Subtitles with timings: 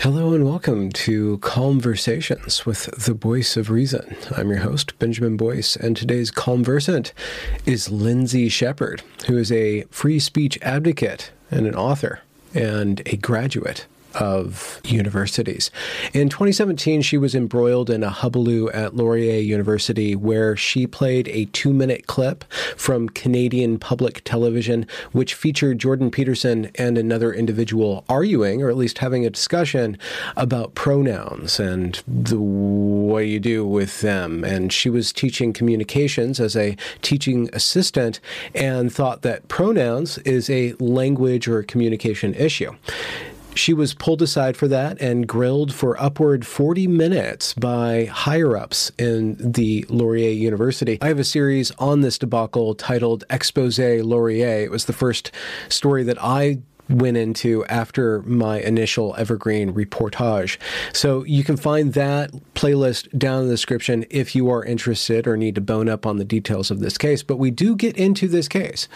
[0.00, 4.14] Hello and welcome to Conversations with the Voice of Reason.
[4.36, 7.14] I'm your host, Benjamin Boyce, and today's conversant
[7.64, 12.20] is Lindsay Shepard, who is a free speech advocate and an author
[12.54, 13.86] and a graduate
[14.16, 15.70] of universities.
[16.12, 18.36] In 2017, she was embroiled in a hubbub
[18.74, 22.44] at Laurier University where she played a two minute clip
[22.76, 28.98] from Canadian public television, which featured Jordan Peterson and another individual arguing, or at least
[28.98, 29.96] having a discussion
[30.36, 34.44] about pronouns and the what you do with them.
[34.44, 38.20] And she was teaching communications as a teaching assistant
[38.54, 42.72] and thought that pronouns is a language or communication issue.
[43.56, 48.92] She was pulled aside for that and grilled for upward 40 minutes by higher ups
[48.98, 50.98] in the Laurier University.
[51.00, 54.64] I have a series on this debacle titled Expose Laurier.
[54.64, 55.32] It was the first
[55.70, 60.58] story that I went into after my initial Evergreen reportage.
[60.92, 65.36] So you can find that playlist down in the description if you are interested or
[65.36, 67.22] need to bone up on the details of this case.
[67.22, 68.88] But we do get into this case.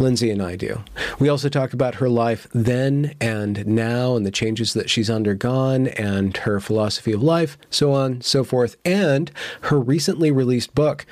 [0.00, 0.82] Lindsay and I do.
[1.18, 5.88] We also talk about her life then and now and the changes that she's undergone
[5.88, 9.30] and her philosophy of life, so on, so forth, and
[9.62, 11.06] her recently released book,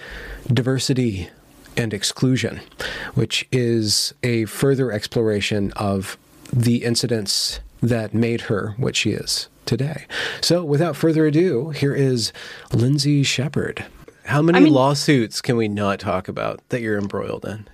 [0.47, 1.29] Diversity
[1.77, 2.61] and Exclusion,
[3.15, 6.17] which is a further exploration of
[6.53, 10.07] the incidents that made her what she is today.
[10.41, 12.33] So, without further ado, here is
[12.73, 13.85] Lindsay Shepard.
[14.27, 17.69] How many I mean, lawsuits can we not talk about that you're embroiled in?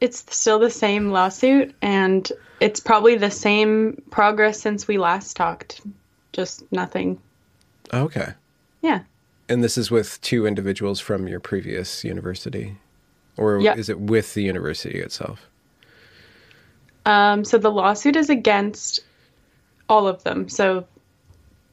[0.00, 5.80] It's still the same lawsuit and it's probably the same progress since we last talked.
[6.32, 7.20] Just nothing.
[7.92, 8.32] Okay.
[8.82, 9.00] Yeah.
[9.48, 12.76] And this is with two individuals from your previous university?
[13.36, 13.78] Or yep.
[13.78, 15.48] is it with the university itself?
[17.06, 19.00] Um, so the lawsuit is against
[19.88, 20.48] all of them.
[20.48, 20.86] So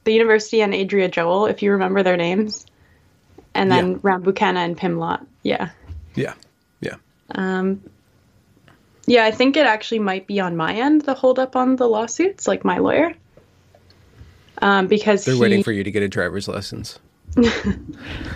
[0.04, 2.66] the university and Adria Joel, if you remember their names,
[3.54, 3.96] and then yeah.
[3.98, 5.24] Rambukkana and Pimlott.
[5.42, 5.70] Yeah.
[6.14, 6.34] Yeah.
[6.80, 6.96] Yeah.
[7.34, 7.82] Um,
[9.06, 12.46] yeah, I think it actually might be on my end, the holdup on the lawsuits,
[12.46, 13.14] like my lawyer.
[14.58, 15.40] Um, because they're he...
[15.40, 16.98] waiting for you to get a driver's license.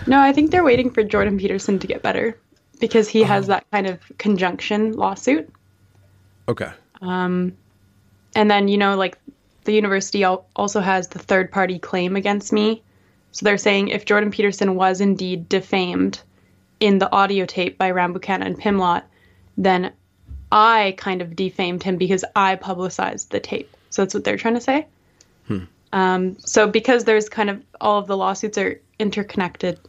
[0.07, 2.37] no, I think they're waiting for Jordan Peterson to get better
[2.79, 3.27] because he oh.
[3.27, 5.49] has that kind of conjunction lawsuit.
[6.49, 6.71] Okay.
[7.01, 7.55] Um,
[8.35, 9.17] and then you know, like
[9.63, 12.81] the university also has the third party claim against me.
[13.31, 16.21] So they're saying if Jordan Peterson was indeed defamed
[16.79, 19.03] in the audio tape by Rambukkana and Pimlott,
[19.57, 19.91] then
[20.51, 23.75] I kind of defamed him because I publicized the tape.
[23.89, 24.87] So that's what they're trying to say.
[25.47, 25.63] Hmm.
[25.93, 29.79] Um, so because there's kind of all of the lawsuits are interconnected,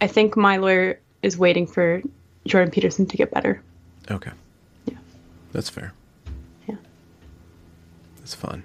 [0.00, 2.02] I think my lawyer is waiting for
[2.46, 3.62] Jordan Peterson to get better.
[4.10, 4.30] Okay.
[4.86, 4.96] Yeah.
[5.52, 5.92] That's fair.
[6.66, 6.76] Yeah.
[8.18, 8.64] That's fun.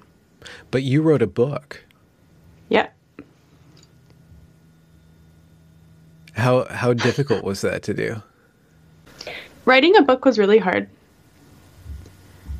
[0.72, 1.84] But you wrote a book.
[2.70, 2.88] Yeah.
[6.34, 8.22] How how difficult was that to do?
[9.66, 10.90] Writing a book was really hard.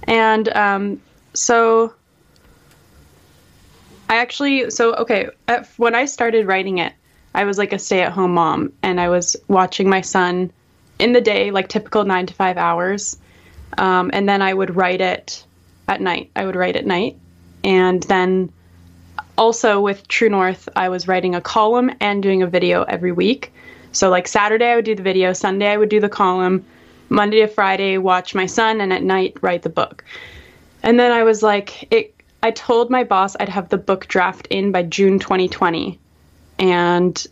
[0.08, 1.02] And um,
[1.34, 1.94] so
[4.10, 6.94] I actually, so okay, at, when I started writing it,
[7.34, 10.52] I was like a stay at home mom and I was watching my son
[11.00, 13.18] in the day, like typical nine to five hours.
[13.78, 15.46] Um, and then I would write it
[15.88, 16.32] at night.
[16.36, 17.18] I would write at night.
[17.64, 18.52] And then
[19.38, 23.52] also with True North, I was writing a column and doing a video every week.
[23.92, 26.66] So, like Saturday, I would do the video, Sunday, I would do the column,
[27.10, 30.04] Monday to Friday, watch my son, and at night, write the book.
[30.84, 34.48] And then I was like, it, I told my boss I'd have the book draft
[34.50, 36.00] in by June 2020.
[36.60, 37.26] And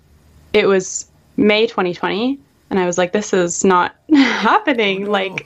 [0.53, 2.39] it was May 2020.
[2.69, 5.03] And I was like, this is not happening.
[5.03, 5.11] Oh, no.
[5.11, 5.45] Like,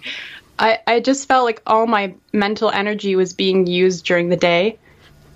[0.59, 4.79] I, I just felt like all my mental energy was being used during the day.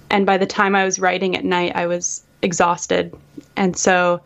[0.09, 3.13] And by the time I was writing at night, I was exhausted.
[3.55, 4.21] And so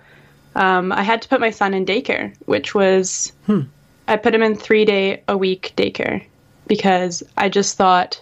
[0.56, 3.62] um, I had to put my son in daycare, which was hmm.
[4.08, 6.24] I put him in three day a week daycare
[6.68, 8.22] because I just thought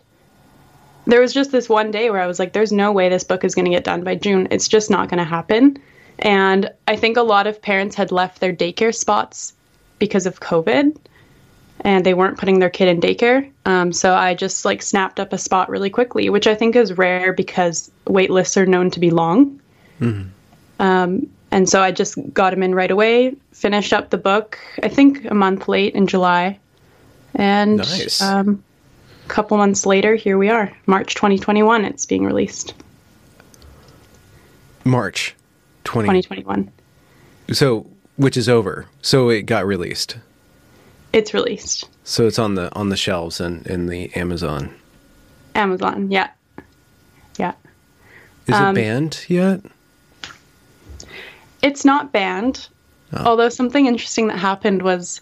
[1.06, 3.44] there was just this one day where I was like, there's no way this book
[3.44, 4.47] is going to get done by June.
[4.51, 5.77] It's just not going to happen.
[6.19, 9.53] And I think a lot of parents had left their daycare spots
[10.00, 10.95] because of COVID.
[11.81, 13.50] and they weren't putting their kid in daycare.
[13.65, 16.97] Um, so I just like snapped up a spot really quickly, which I think is
[16.97, 19.59] rare because wait lists are known to be long.
[20.79, 24.89] Um, and so I just got him in right away, finished up the book, I
[24.89, 26.57] think a month late in July.
[27.35, 28.21] And Nice.
[28.21, 28.63] um,
[29.25, 30.71] a couple months later, here we are.
[30.88, 32.73] March 2021, it's being released.
[34.83, 35.35] March
[35.83, 36.07] 20.
[36.07, 36.71] 2021.
[37.51, 37.85] So,
[38.17, 38.88] which is over.
[39.01, 40.17] So it got released.
[41.13, 41.88] It's released.
[42.03, 44.73] So it's on the on the shelves and in the Amazon.
[45.55, 46.29] Amazon, yeah.
[47.38, 47.53] Yeah.
[48.47, 49.61] Is Um, it banned yet?
[51.63, 52.68] It's not banned.
[53.15, 55.21] Although something interesting that happened was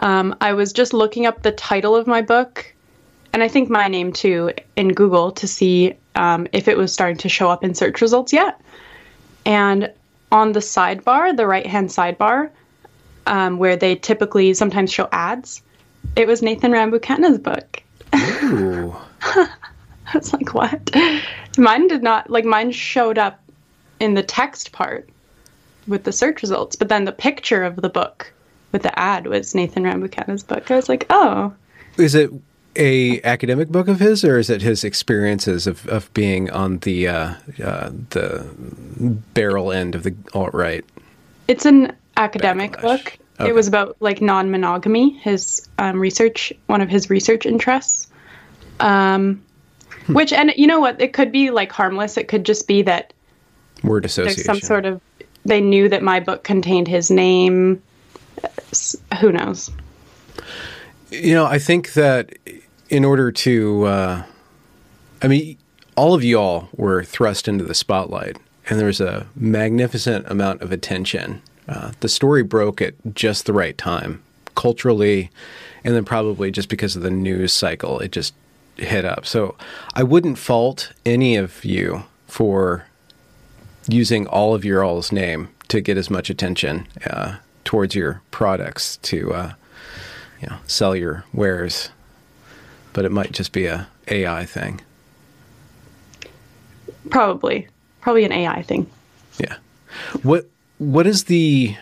[0.00, 2.72] um, I was just looking up the title of my book,
[3.32, 7.16] and I think my name too, in Google to see um, if it was starting
[7.18, 8.60] to show up in search results yet.
[9.44, 9.92] And
[10.32, 12.50] on the sidebar, the right hand sidebar,
[13.26, 15.62] um, where they typically sometimes show ads,
[16.16, 17.82] it was Nathan Rambukkana's book.
[18.14, 18.94] Ooh.
[19.22, 19.48] I
[20.14, 20.90] was like, what?
[21.58, 23.40] Mine did not, like, mine showed up
[24.00, 25.08] in the text part
[25.86, 28.32] with the search results, but then the picture of the book
[28.72, 30.70] with the ad was Nathan Rambukkana's book.
[30.70, 31.52] I was like, oh,
[31.98, 32.30] Is it
[32.76, 37.06] a academic book of his, or is it his experiences of, of being on the
[37.08, 38.46] uh, uh, the
[39.34, 40.84] barrel end of the alt right?
[41.46, 42.82] it's an academic Backlash.
[42.82, 43.18] book.
[43.40, 43.50] Okay.
[43.50, 48.08] It was about like non-monogamy, his um, research, one of his research interests.
[48.80, 49.42] Um,
[50.06, 50.14] Hmm.
[50.14, 51.00] which, and you know what?
[51.00, 52.18] It could be like harmless.
[52.18, 53.12] It could just be that
[53.82, 54.36] Word association.
[54.36, 55.00] there's some sort of
[55.44, 57.82] they knew that my book contained his name.
[59.20, 59.70] Who knows?
[61.10, 62.36] You know, I think that
[62.88, 64.22] in order to, uh,
[65.22, 65.56] I mean,
[65.96, 68.36] all of you all were thrust into the spotlight,
[68.68, 71.42] and there was a magnificent amount of attention.
[71.68, 74.22] Uh, the story broke at just the right time,
[74.54, 75.30] culturally,
[75.84, 78.34] and then probably just because of the news cycle, it just
[78.76, 79.24] hit up.
[79.24, 79.54] So
[79.94, 82.86] I wouldn't fault any of you for
[83.88, 88.96] using all of your all's name to get as much attention uh, towards your products
[88.98, 89.52] to uh,
[90.40, 91.90] you know sell your wares.
[92.92, 94.80] But it might just be a ai thing.
[97.10, 97.66] Probably,
[98.00, 98.88] probably an AI thing.
[99.38, 99.56] yeah.
[100.22, 100.48] What
[100.78, 101.76] what is the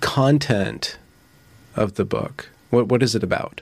[0.00, 0.98] content
[1.76, 2.48] of the book?
[2.70, 3.60] What what is it about?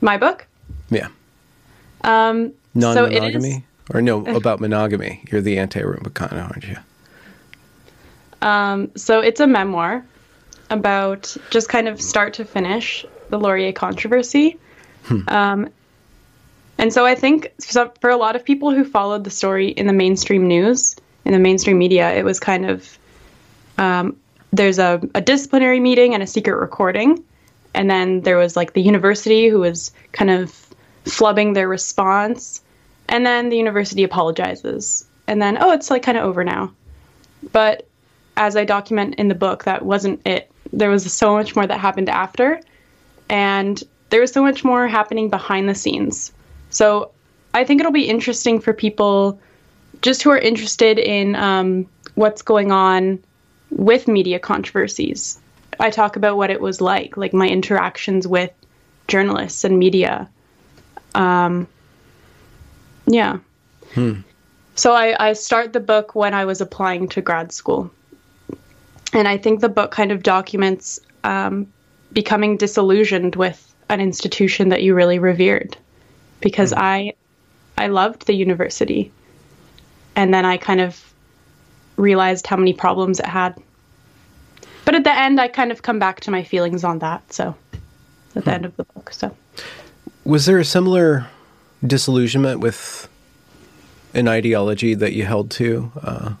[0.00, 0.46] My book.
[0.90, 1.08] yeah.
[2.02, 3.62] Um, non-monogamy is.
[3.92, 6.76] Or no about monogamy you're the anti-Rambukkana aren't you
[8.42, 10.04] Um, so it's a memoir
[10.70, 14.56] about just kind of start to finish the Laurier controversy.
[15.28, 15.68] Um,
[16.78, 19.86] and so I think so- for a lot of people who followed the story in
[19.86, 20.94] the mainstream news,
[21.24, 22.98] in the mainstream media, it was kind of
[23.76, 24.16] um,
[24.52, 27.22] there's a, a disciplinary meeting and a secret recording.
[27.74, 30.66] And then there was like the university who was kind of
[31.04, 32.62] flubbing their response.
[33.10, 35.04] And then the university apologizes.
[35.26, 36.72] And then, oh, it's like kind of over now.
[37.52, 37.86] But
[38.36, 40.50] as I document in the book, that wasn't it.
[40.72, 42.60] There was so much more that happened after,
[43.28, 46.32] and there was so much more happening behind the scenes.
[46.70, 47.10] So
[47.52, 49.40] I think it'll be interesting for people
[50.02, 53.18] just who are interested in um, what's going on
[53.70, 55.40] with media controversies.
[55.80, 58.52] I talk about what it was like, like my interactions with
[59.08, 60.30] journalists and media.
[61.14, 61.66] Um,
[63.10, 63.38] yeah.
[63.94, 64.20] Hmm.
[64.76, 67.90] So I, I start the book when I was applying to grad school.
[69.12, 71.66] And I think the book kind of documents um,
[72.12, 75.76] becoming disillusioned with an institution that you really revered.
[76.40, 76.78] Because hmm.
[76.78, 77.14] I
[77.76, 79.10] I loved the university.
[80.16, 81.12] And then I kind of
[81.96, 83.60] realized how many problems it had.
[84.84, 87.32] But at the end I kind of come back to my feelings on that.
[87.32, 87.54] So
[88.36, 88.50] at the hmm.
[88.50, 89.12] end of the book.
[89.12, 89.36] So
[90.24, 91.26] was there a similar
[91.86, 93.08] disillusionment with
[94.14, 96.32] an ideology that you held to uh,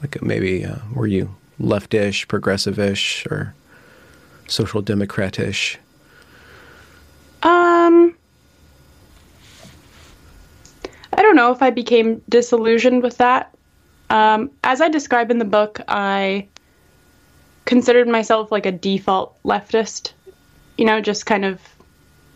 [0.00, 3.54] like maybe uh, were you leftish progressive-ish or
[4.46, 5.76] social democratish
[7.42, 8.16] Um,
[11.12, 13.54] I don't know if I became disillusioned with that.
[14.10, 16.48] Um, as I describe in the book, I
[17.64, 20.12] considered myself like a default leftist.
[20.76, 21.60] You know, just kind of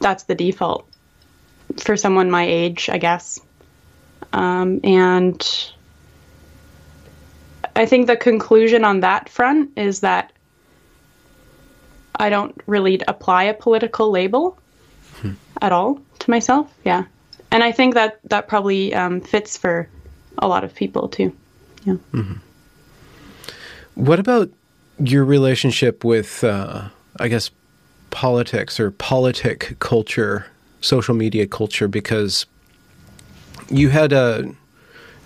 [0.00, 0.88] that's the default
[1.80, 3.40] for someone my age, I guess.
[4.32, 5.70] Um, and
[7.74, 10.32] I think the conclusion on that front is that
[12.16, 14.58] I don't really apply a political label
[15.60, 16.72] at all to myself.
[16.84, 17.04] Yeah,
[17.50, 19.88] and I think that that probably um, fits for
[20.38, 21.34] a lot of people too.
[21.84, 21.96] Yeah.
[23.94, 24.50] What about
[24.98, 26.88] your relationship with, uh,
[27.18, 27.50] I guess,
[28.10, 30.46] politics or politic culture,
[30.82, 32.44] social media culture, because
[33.70, 34.54] you had a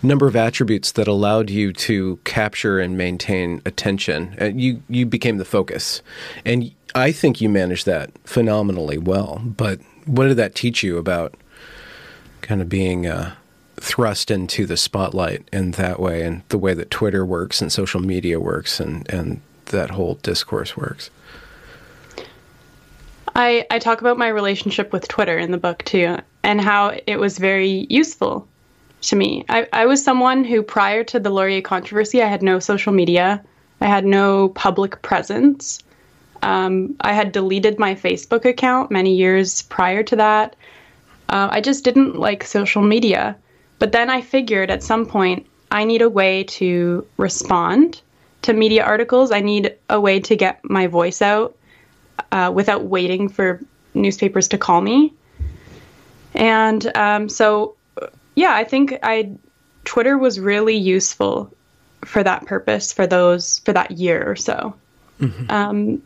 [0.02, 4.36] number of attributes that allowed you to capture and maintain attention.
[4.38, 6.02] And you you became the focus,
[6.44, 9.42] and I think you managed that phenomenally well.
[9.44, 11.34] But what did that teach you about
[12.42, 13.34] kind of being uh,
[13.76, 18.00] thrust into the spotlight in that way, and the way that Twitter works and social
[18.00, 21.10] media works, and and that whole discourse works?
[23.36, 27.16] I, I talk about my relationship with Twitter in the book too, and how it
[27.16, 28.48] was very useful
[29.02, 29.44] to me.
[29.50, 33.44] I, I was someone who, prior to the Laurier controversy, I had no social media,
[33.82, 35.80] I had no public presence.
[36.40, 40.56] Um, I had deleted my Facebook account many years prior to that.
[41.28, 43.36] Uh, I just didn't like social media.
[43.78, 48.00] But then I figured at some point I need a way to respond
[48.42, 49.30] to media articles.
[49.30, 51.55] I need a way to get my voice out
[52.32, 53.60] uh, without waiting for
[53.94, 55.12] newspapers to call me.
[56.34, 57.74] And um, so
[58.34, 59.30] yeah, I think I
[59.84, 61.52] Twitter was really useful
[62.04, 64.74] for that purpose for those for that year or so.
[65.20, 65.50] Mm-hmm.
[65.50, 66.02] Um,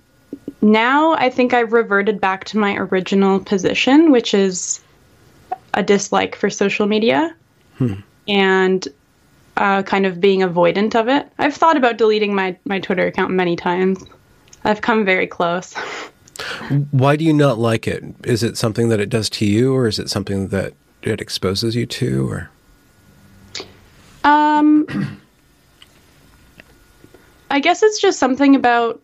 [0.62, 4.80] now I think I've reverted back to my original position, which is
[5.74, 7.34] a dislike for social media
[7.78, 7.94] hmm.
[8.28, 8.86] and
[9.56, 11.28] uh, kind of being avoidant of it.
[11.38, 14.04] I've thought about deleting my, my Twitter account many times.
[14.64, 15.74] I've come very close.
[16.90, 18.04] Why do you not like it?
[18.24, 21.74] Is it something that it does to you, or is it something that it exposes
[21.74, 22.50] you to, or?
[24.24, 25.20] Um,
[27.50, 29.02] I guess it's just something about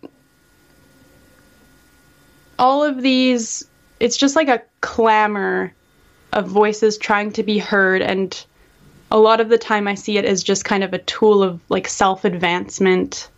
[2.59, 3.65] all of these.
[4.01, 5.73] It's just like a clamor
[6.33, 8.45] of voices trying to be heard, and
[9.11, 11.61] a lot of the time I see it as just kind of a tool of
[11.69, 13.31] like self advancement.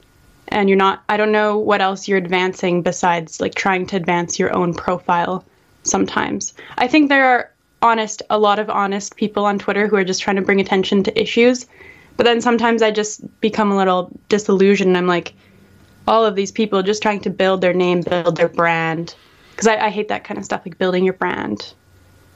[0.49, 4.39] And you're not, I don't know what else you're advancing besides like trying to advance
[4.39, 5.45] your own profile
[5.83, 6.55] sometimes.
[6.77, 7.51] I think there are
[7.83, 11.03] honest, a lot of honest people on Twitter who are just trying to bring attention
[11.05, 11.67] to issues.
[12.17, 14.97] But then sometimes I just become a little disillusioned.
[14.97, 15.35] I'm like,
[16.07, 19.15] all of these people just trying to build their name, build their brand.
[19.51, 21.73] Because I, I, hate that kind of stuff, like building your brand.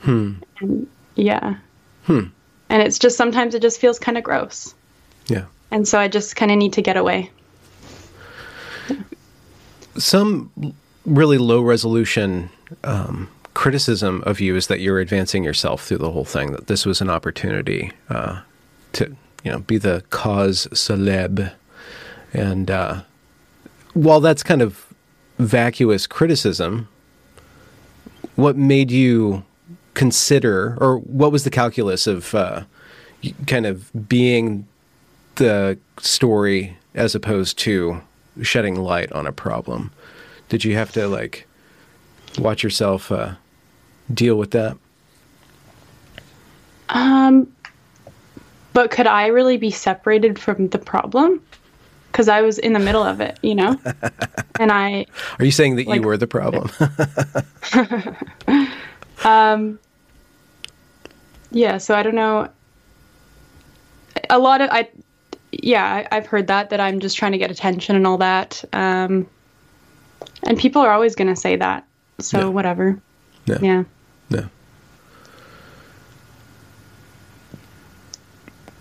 [0.01, 0.35] Hmm.
[0.61, 1.57] And, yeah.
[2.05, 2.27] Hmm.
[2.69, 4.75] And it's just sometimes it just feels kind of gross.
[5.27, 5.47] Yeah.
[5.71, 7.31] And so I just kind of need to get away.
[9.97, 12.51] Some really low resolution
[12.85, 16.53] um, criticism of you is that you're advancing yourself through the whole thing.
[16.53, 18.41] That this was an opportunity uh,
[18.95, 21.53] to, you know, be the cause celeb,
[22.33, 23.03] and uh,
[23.95, 24.87] while that's kind of
[25.39, 26.89] vacuous criticism,
[28.37, 29.45] what made you
[29.95, 32.65] consider, or what was the calculus of uh,
[33.47, 34.67] kind of being
[35.37, 38.01] the story as opposed to
[38.41, 39.91] shedding light on a problem?
[40.49, 41.47] Did you have to like
[42.39, 43.35] watch yourself uh,
[44.13, 44.77] deal with that?
[46.89, 47.53] Um,
[48.73, 51.43] but could I really be separated from the problem?
[52.11, 53.81] Because I was in the middle of it, you know?
[54.61, 55.07] and I.
[55.39, 56.71] Are you saying that like, you were the problem?
[59.25, 59.79] um,
[61.51, 62.49] yeah, so I don't know.
[64.29, 64.69] A lot of.
[64.71, 64.89] I,
[65.53, 68.65] yeah, I, have heard that, that I'm just trying to get attention and all that.
[68.73, 69.27] Um,
[70.45, 71.87] and people are always going to say that.
[72.19, 72.45] So yeah.
[72.47, 73.01] whatever.
[73.47, 73.59] Yeah.
[73.61, 73.85] Yeah.
[74.31, 74.47] Yeah.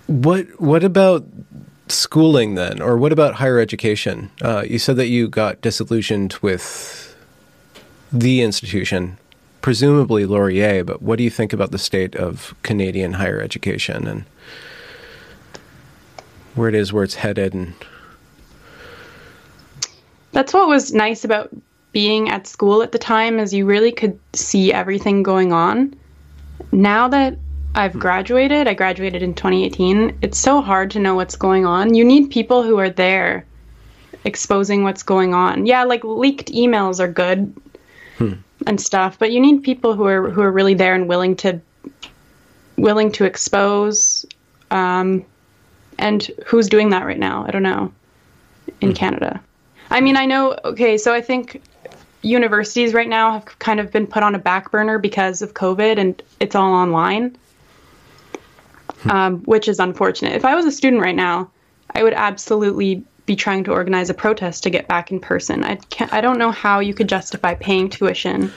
[0.08, 1.26] What What about
[1.88, 4.32] schooling then, or what about higher education?
[4.42, 7.16] Uh, you said that you got disillusioned with
[8.12, 9.18] the institution,
[9.62, 10.84] presumably Laurier.
[10.84, 14.26] But what do you think about the state of Canadian higher education and
[16.56, 17.74] where it is, where it's headed, and
[20.32, 21.50] that's what was nice about
[21.92, 25.94] being at school at the time is you really could see everything going on.
[26.72, 27.38] Now that
[27.76, 31.94] I've graduated, I graduated in 2018, it's so hard to know what's going on.
[31.94, 33.46] You need people who are there
[34.24, 35.66] exposing what's going on.
[35.66, 37.54] Yeah, like leaked emails are good
[38.18, 38.34] hmm.
[38.68, 41.60] and stuff, but you need people who are who are really there and willing to
[42.78, 44.26] willing to expose
[44.70, 45.26] um,
[46.02, 47.46] and who's doing that right now?
[47.48, 47.94] I don't know
[48.82, 48.96] in hmm.
[48.96, 49.42] Canada.
[49.90, 50.58] I mean, I know.
[50.66, 51.62] Okay, so I think
[52.22, 55.98] universities right now have kind of been put on a back burner because of COVID
[55.98, 57.38] and it's all online,
[59.00, 59.12] hmm.
[59.12, 60.34] um, which is unfortunate.
[60.34, 61.52] If I was a student right now,
[61.94, 65.64] I would absolutely be trying to organize a protest to get back in person.
[65.64, 66.12] I can't.
[66.12, 68.52] I don't know how you could justify paying tuition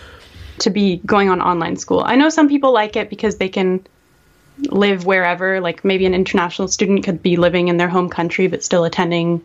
[0.61, 2.03] to be going on online school.
[2.05, 3.87] I know some people like it because they can
[4.59, 5.61] live wherever.
[5.61, 9.43] Like maybe an international student could be living in their home country but still attending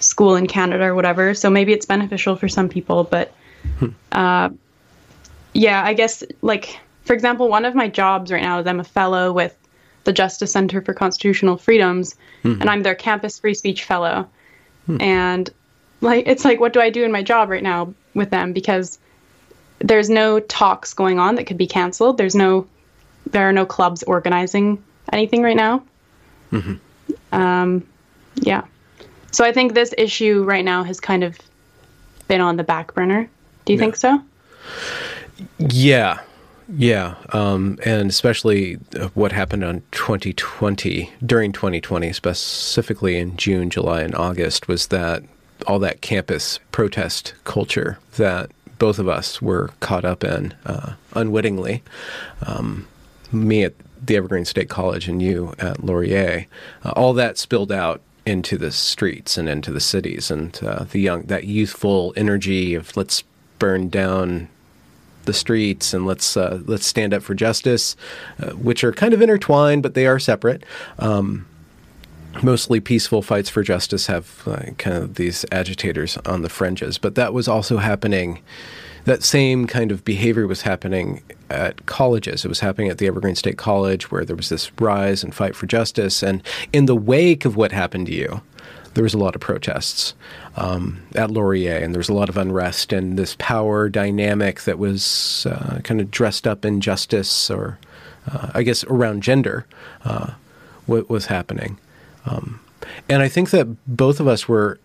[0.00, 1.34] school in Canada or whatever.
[1.34, 3.32] So maybe it's beneficial for some people, but
[3.78, 3.88] Hmm.
[4.12, 4.50] Uh,
[5.54, 8.84] yeah, I guess like for example, one of my jobs right now is I'm a
[8.84, 9.56] fellow with
[10.04, 12.60] the Justice Center for Constitutional Freedoms, mm-hmm.
[12.60, 14.28] and I'm their campus free speech fellow.
[14.86, 15.00] Hmm.
[15.00, 15.50] And
[16.00, 18.98] like it's like what do I do in my job right now with them because
[19.80, 22.18] there's no talks going on that could be canceled.
[22.18, 22.66] There's no
[23.32, 24.82] there are no clubs organizing
[25.12, 25.82] anything right now.
[26.52, 26.74] Mm-hmm.
[27.34, 27.86] Um,
[28.36, 28.64] yeah.
[29.30, 31.38] So I think this issue right now has kind of
[32.28, 33.28] been on the back burner.
[33.64, 33.80] Do you yeah.
[33.80, 34.22] think so?
[35.58, 36.20] Yeah.
[36.68, 37.14] Yeah.
[37.32, 38.74] Um, and especially
[39.14, 45.22] what happened on 2020, during 2020, specifically in June, July, and August, was that
[45.66, 51.82] all that campus protest culture that both of us were caught up in uh, unwittingly.
[52.46, 52.86] Um,
[53.32, 56.46] me at the Evergreen State College and you at Laurier,
[56.84, 61.00] uh, all that spilled out into the streets and into the cities, and uh, the
[61.00, 63.24] young that youthful energy of let's
[63.58, 64.48] burn down
[65.24, 67.96] the streets and let's uh, let's stand up for justice,
[68.42, 70.64] uh, which are kind of intertwined, but they are separate.
[70.98, 71.46] Um,
[72.42, 77.14] mostly peaceful fights for justice have uh, kind of these agitators on the fringes, but
[77.14, 78.40] that was also happening.
[79.08, 82.44] That same kind of behavior was happening at colleges.
[82.44, 85.56] It was happening at the Evergreen State College, where there was this rise and fight
[85.56, 86.22] for justice.
[86.22, 86.42] And
[86.74, 88.42] in the wake of what happened to you,
[88.92, 90.12] there was a lot of protests
[90.56, 94.78] um, at Laurier, and there was a lot of unrest and this power dynamic that
[94.78, 97.78] was uh, kind of dressed up in justice, or
[98.30, 99.66] uh, I guess around gender,
[100.04, 100.32] uh,
[100.84, 101.78] what was happening.
[102.26, 102.60] Um,
[103.08, 104.78] and I think that both of us were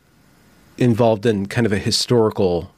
[0.77, 2.72] involved in kind of a historical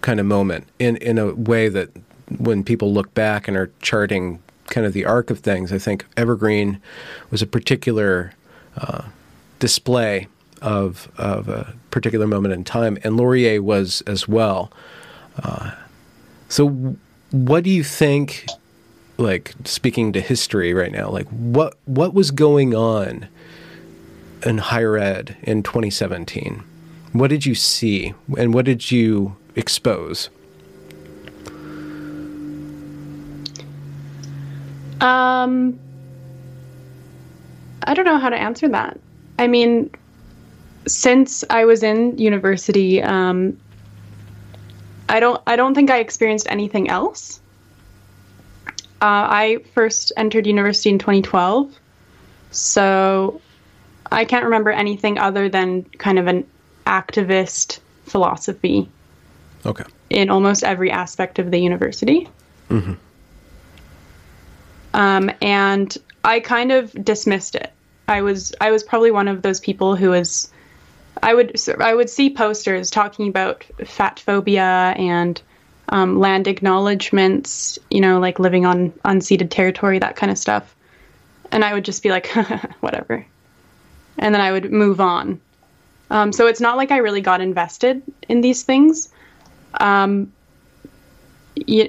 [0.00, 1.90] kind of moment in in a way that
[2.38, 6.04] when people look back and are charting kind of the arc of things, I think
[6.16, 6.80] Evergreen
[7.30, 8.32] was a particular
[8.76, 9.04] uh,
[9.58, 10.28] display
[10.60, 14.70] of of a particular moment in time, and Laurier was as well.
[15.42, 15.72] Uh,
[16.48, 16.96] so,
[17.30, 18.46] what do you think?
[19.20, 23.26] Like speaking to history right now, like what what was going on
[24.46, 26.62] in higher ed in 2017?
[27.12, 30.30] What did you see, and what did you expose?
[35.00, 35.78] Um,
[37.82, 38.98] I don't know how to answer that.
[39.38, 39.90] I mean,
[40.86, 43.58] since I was in university, um,
[45.08, 47.40] I don't I don't think I experienced anything else.
[49.00, 51.72] Uh, I first entered university in 2012,
[52.50, 53.40] so
[54.10, 56.44] I can't remember anything other than kind of an
[56.84, 58.88] activist philosophy.
[59.66, 59.84] Okay.
[60.10, 62.28] In almost every aspect of the university.
[62.70, 62.94] Mm-hmm.
[64.94, 67.72] Um, and I kind of dismissed it.
[68.08, 70.50] I was I was probably one of those people who was
[71.22, 75.40] I would I would see posters talking about fat phobia and
[75.90, 80.74] um, land acknowledgments, you know, like living on unceded territory, that kind of stuff.
[81.50, 82.26] And I would just be like,
[82.80, 83.24] whatever.
[84.18, 85.40] And then I would move on.
[86.10, 89.10] Um, so it's not like I really got invested in these things.
[89.74, 90.32] Um,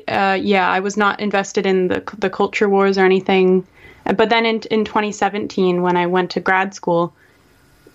[0.08, 3.66] uh, yeah, I was not invested in the the culture wars or anything.
[4.06, 7.14] But then in in 2017, when I went to grad school,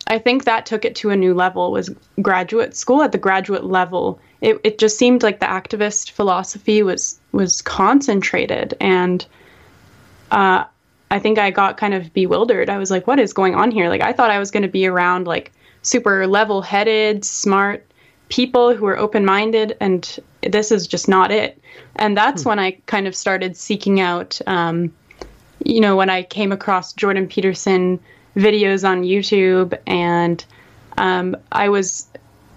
[0.07, 1.73] I think that took it to a new level.
[1.73, 1.91] Was
[2.23, 4.21] graduate school at the graduate level.
[4.41, 9.25] It it just seemed like the activist philosophy was was concentrated, and
[10.31, 10.65] uh,
[11.11, 12.71] I think I got kind of bewildered.
[12.71, 14.69] I was like, "What is going on here?" Like I thought I was going to
[14.69, 17.87] be around like super level-headed, smart
[18.29, 21.61] people who are open-minded, and this is just not it.
[21.97, 22.51] And that's hmm.
[22.51, 24.93] when I kind of started seeking out, um,
[25.65, 28.01] you know, when I came across Jordan Peterson
[28.37, 30.45] videos on YouTube, and
[30.99, 32.07] um, I was,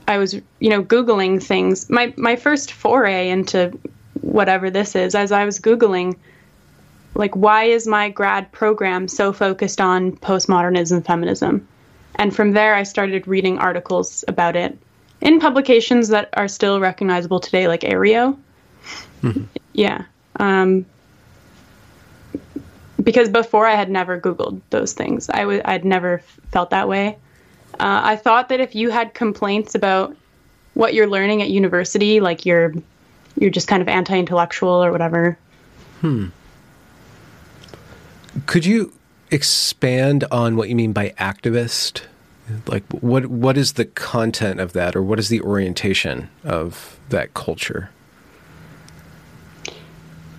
[0.07, 1.89] I was, you know, googling things.
[1.89, 3.77] My my first foray into
[4.21, 6.17] whatever this is, as I was googling,
[7.13, 11.67] like, why is my grad program so focused on postmodernism, feminism?
[12.15, 14.77] And from there, I started reading articles about it
[15.21, 18.37] in publications that are still recognizable today, like Areo.
[19.21, 19.43] Mm-hmm.
[19.73, 20.05] Yeah.
[20.39, 20.85] Um,
[23.01, 25.29] because before I had never Googled those things.
[25.29, 26.19] I w- I'd never
[26.51, 27.17] felt that way.
[27.79, 30.15] Uh, I thought that if you had complaints about
[30.73, 32.73] what you're learning at university, like you're
[33.39, 35.37] you're just kind of anti-intellectual or whatever.
[36.01, 36.27] Hmm.
[38.45, 38.93] Could you
[39.31, 42.01] expand on what you mean by activist?
[42.67, 47.33] Like what what is the content of that or what is the orientation of that
[47.33, 47.89] culture?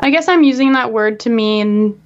[0.00, 2.00] I guess I'm using that word to mean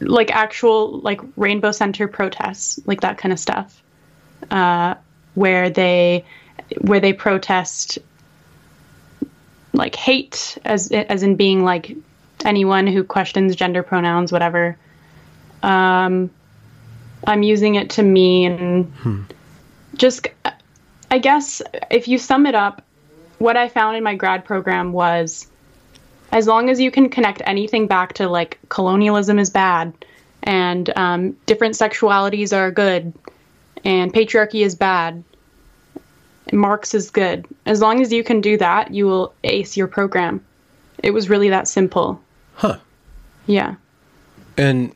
[0.00, 3.82] like actual like rainbow center protests, like that kind of stuff.
[4.50, 4.94] Uh,
[5.34, 6.24] where they
[6.80, 7.98] where they protest
[9.72, 11.96] like hate as as in being like
[12.44, 14.76] anyone who questions gender pronouns, whatever.
[15.62, 16.30] Um,
[17.26, 19.22] I'm using it to mean hmm.
[19.94, 20.28] just,
[21.10, 22.82] I guess, if you sum it up,
[23.38, 25.46] what I found in my grad program was
[26.32, 29.92] as long as you can connect anything back to like colonialism is bad
[30.42, 33.12] and um, different sexualities are good
[33.84, 35.24] and patriarchy is bad
[36.52, 37.46] Marx is good.
[37.66, 40.44] As long as you can do that, you will ace your program.
[41.02, 42.20] It was really that simple.
[42.54, 42.78] Huh.
[43.46, 43.76] Yeah.
[44.56, 44.94] And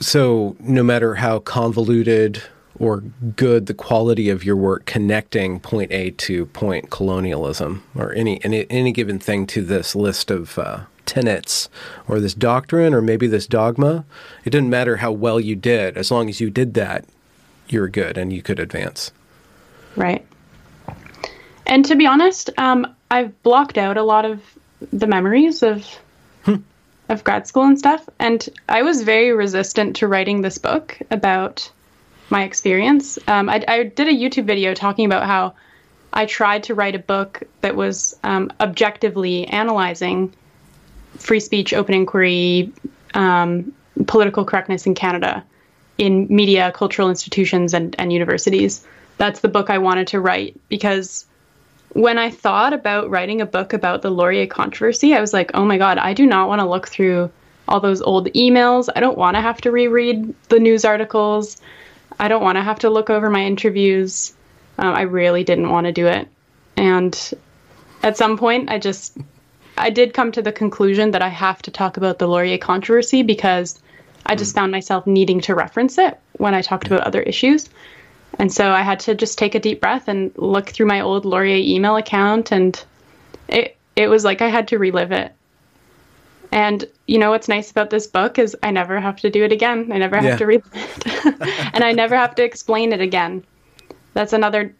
[0.00, 2.42] so, no matter how convoluted
[2.78, 3.00] or
[3.36, 8.66] good the quality of your work connecting point A to point colonialism or any any,
[8.70, 11.68] any given thing to this list of uh, tenets
[12.08, 14.04] or this doctrine or maybe this dogma,
[14.44, 15.98] it didn't matter how well you did.
[15.98, 17.04] As long as you did that,
[17.68, 19.12] you were good and you could advance.
[19.96, 20.24] Right.
[21.66, 24.40] And to be honest, um, I've blocked out a lot of
[24.92, 25.86] the memories of.
[27.10, 31.70] Of grad school and stuff, and I was very resistant to writing this book about
[32.30, 33.18] my experience.
[33.26, 35.54] Um, I, I, did a YouTube video talking about how
[36.12, 40.32] I tried to write a book that was um, objectively analyzing
[41.18, 42.72] free speech, open inquiry,
[43.14, 43.72] um,
[44.06, 45.44] political correctness in Canada
[45.98, 48.86] in media, cultural institutions, and, and universities
[49.20, 51.26] that's the book I wanted to write because
[51.92, 55.64] when I thought about writing a book about the Laurier controversy, I was like, oh
[55.64, 57.30] my God, I do not want to look through
[57.66, 58.88] all those old emails.
[58.94, 61.60] I don't want to have to reread the news articles.
[62.18, 64.34] I don't want to have to look over my interviews.
[64.78, 66.28] Um, I really didn't want to do it.
[66.76, 67.32] And
[68.02, 69.18] at some point, I just,
[69.76, 73.22] I did come to the conclusion that I have to talk about the Laurier controversy
[73.22, 73.80] because
[74.26, 77.68] I just found myself needing to reference it when I talked about other issues.
[78.38, 81.24] And so I had to just take a deep breath and look through my old
[81.24, 82.82] Laurier email account and
[83.48, 85.32] it it was like I had to relive it.
[86.52, 89.52] And you know what's nice about this book is I never have to do it
[89.52, 89.90] again.
[89.92, 90.36] I never have yeah.
[90.36, 91.70] to relive it.
[91.74, 93.44] and I never have to explain it again.
[94.14, 94.74] That's another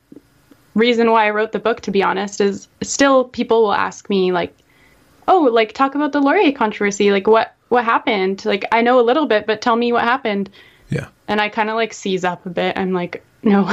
[0.75, 4.33] reason why I wrote the book to be honest is still people will ask me
[4.33, 4.57] like
[5.27, 9.03] oh like talk about the Laurier controversy like what what happened like I know a
[9.03, 10.49] little bit but tell me what happened
[10.89, 13.71] yeah and I kind of like seize up a bit I'm like no.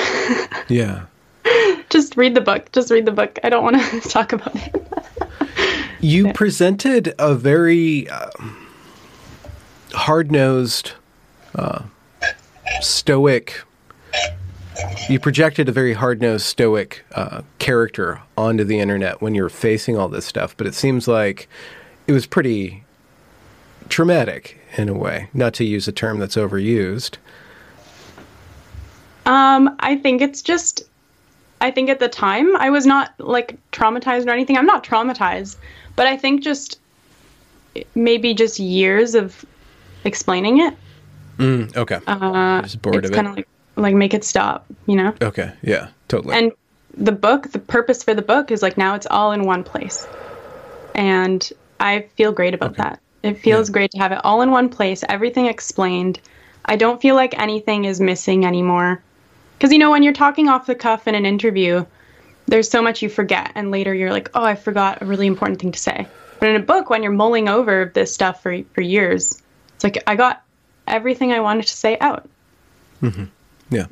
[0.67, 1.06] yeah.
[1.89, 2.71] Just read the book.
[2.71, 3.39] Just read the book.
[3.43, 4.75] I don't want to talk about it.
[5.99, 8.30] you presented a very uh,
[9.93, 10.93] hard nosed,
[11.56, 11.84] uh,
[12.82, 13.62] stoic.
[15.10, 19.97] You projected a very hard nosed, stoic uh, character onto the internet when you're facing
[19.97, 21.49] all this stuff, but it seems like
[22.06, 22.84] it was pretty
[23.89, 27.17] traumatic in a way, not to use a term that's overused.
[29.27, 30.83] Um, I think it's just,
[31.61, 34.57] I think at the time I was not like traumatized or anything.
[34.57, 35.57] I'm not traumatized,
[35.95, 36.79] but I think just
[37.93, 39.45] maybe just years of
[40.05, 40.73] explaining it.
[41.37, 41.99] Mm, okay.
[42.07, 45.13] Uh, just bored it's kind of like like make it stop, you know?
[45.21, 45.51] Okay.
[45.61, 45.89] Yeah.
[46.07, 46.35] Totally.
[46.35, 46.51] And
[46.95, 50.07] the book, the purpose for the book is like now it's all in one place,
[50.95, 51.47] and
[51.79, 52.83] I feel great about okay.
[52.83, 52.99] that.
[53.23, 53.73] It feels yeah.
[53.73, 56.19] great to have it all in one place, everything explained.
[56.65, 59.01] I don't feel like anything is missing anymore.
[59.58, 61.86] Because, you know, when you're talking off the cuff in an interview,
[62.46, 63.52] there's so much you forget.
[63.56, 66.08] And later you're like, oh, I forgot a really important thing to say.
[66.39, 69.41] But in a book, when you're mulling over this stuff for, for years,
[69.76, 70.43] it's like I got
[70.88, 72.30] everything I wanted to say out.
[73.02, 73.26] Mm-hmm.
[73.70, 73.88] Yeah.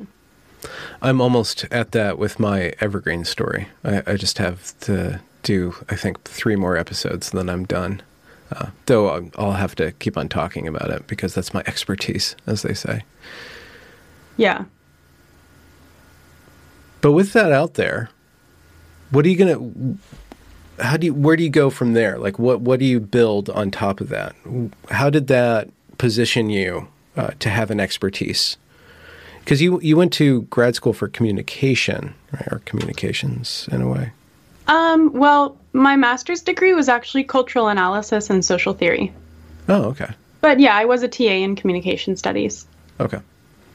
[1.02, 3.68] I'm almost at that with my Evergreen story.
[3.84, 8.02] I, I, just have to do, I think, three more episodes, and then I'm done.
[8.50, 12.36] Uh, though I'll, I'll have to keep on talking about it because that's my expertise,
[12.46, 13.04] as they say.
[14.36, 14.64] Yeah.
[17.06, 18.10] But with that out there,
[19.12, 22.18] what are you going to how do you where do you go from there?
[22.18, 24.34] Like what what do you build on top of that?
[24.90, 28.56] How did that position you uh, to have an expertise?
[29.38, 32.48] Because you you went to grad school for communication, right?
[32.50, 34.10] Or communications in a way.
[34.66, 39.12] Um, well, my master's degree was actually cultural analysis and social theory.
[39.68, 40.10] Oh, okay.
[40.40, 42.66] But yeah, I was a TA in communication studies.
[42.98, 43.20] Okay.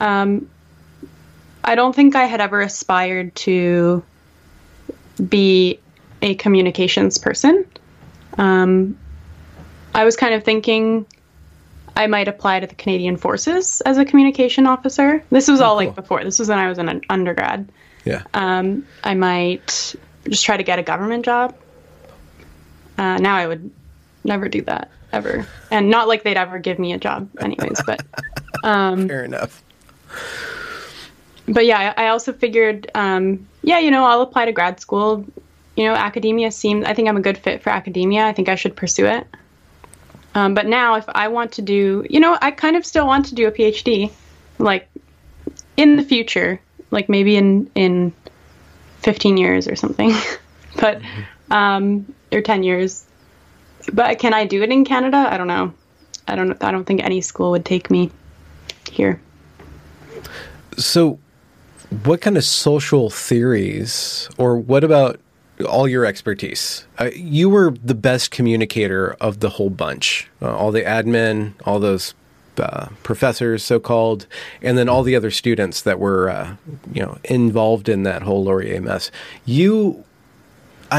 [0.01, 0.49] Um,
[1.63, 4.03] I don't think I had ever aspired to
[5.27, 5.79] be
[6.21, 7.65] a communications person.
[8.37, 8.97] Um,
[9.93, 11.05] I was kind of thinking
[11.95, 15.23] I might apply to the Canadian Forces as a communication officer.
[15.29, 15.87] This was oh, all cool.
[15.87, 16.23] like before.
[16.23, 17.69] This was when I was an undergrad.
[18.05, 18.23] Yeah.
[18.33, 19.95] Um, I might
[20.27, 21.55] just try to get a government job.
[22.97, 23.69] Uh, now I would
[24.23, 27.81] never do that ever, and not like they'd ever give me a job, anyways.
[27.85, 28.03] But
[28.63, 29.63] um, fair enough
[31.47, 35.25] but yeah, I also figured, um, yeah, you know, I'll apply to grad school.
[35.75, 38.25] you know, academia seems, I think I'm a good fit for academia.
[38.25, 39.25] I think I should pursue it.
[40.33, 43.25] Um, but now, if I want to do, you know, I kind of still want
[43.27, 44.11] to do a PhD,
[44.59, 44.87] like
[45.75, 48.13] in the future, like maybe in in
[48.99, 50.13] 15 years or something,
[50.79, 51.01] but
[51.49, 53.05] um, or 10 years.
[53.91, 55.17] But can I do it in Canada?
[55.17, 55.73] I don't know.
[56.27, 56.63] I don't.
[56.63, 58.11] I don't think any school would take me
[58.89, 59.19] here.
[60.77, 61.19] So,
[62.03, 65.19] what kind of social theories, or what about
[65.67, 66.87] all your expertise?
[66.97, 70.29] Uh, you were the best communicator of the whole bunch.
[70.41, 72.13] Uh, all the admin, all those
[72.57, 74.25] uh, professors, so called,
[74.61, 76.55] and then all the other students that were, uh,
[76.93, 79.11] you know, involved in that whole Laurier mess.
[79.45, 80.03] You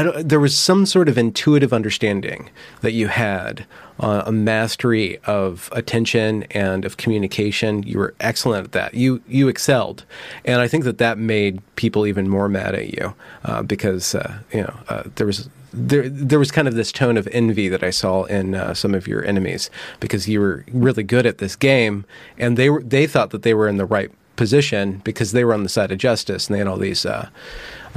[0.01, 2.49] there was some sort of intuitive understanding
[2.81, 3.65] that you had,
[3.99, 7.83] uh, a mastery of attention and of communication.
[7.83, 8.93] You were excellent at that.
[8.95, 10.05] You you excelled,
[10.45, 13.13] and I think that that made people even more mad at you
[13.45, 17.17] uh, because uh, you know uh, there was there there was kind of this tone
[17.17, 21.03] of envy that I saw in uh, some of your enemies because you were really
[21.03, 22.05] good at this game,
[22.37, 25.53] and they were they thought that they were in the right position because they were
[25.53, 27.05] on the side of justice and they had all these.
[27.05, 27.29] Uh,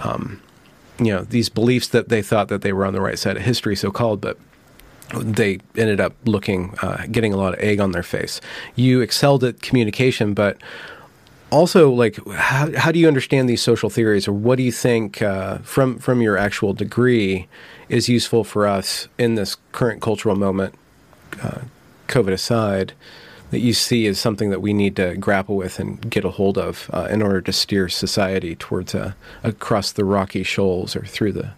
[0.02, 0.42] um,
[0.98, 3.42] you know these beliefs that they thought that they were on the right side of
[3.42, 4.38] history, so called, but
[5.14, 8.40] they ended up looking, uh, getting a lot of egg on their face.
[8.74, 10.58] You excelled at communication, but
[11.50, 15.22] also, like, how, how do you understand these social theories, or what do you think
[15.22, 17.46] uh, from from your actual degree
[17.88, 20.74] is useful for us in this current cultural moment,
[21.42, 21.60] uh,
[22.08, 22.94] COVID aside?
[23.50, 26.58] That you see as something that we need to grapple with and get a hold
[26.58, 31.32] of uh, in order to steer society towards uh, across the rocky shoals or through
[31.32, 31.50] the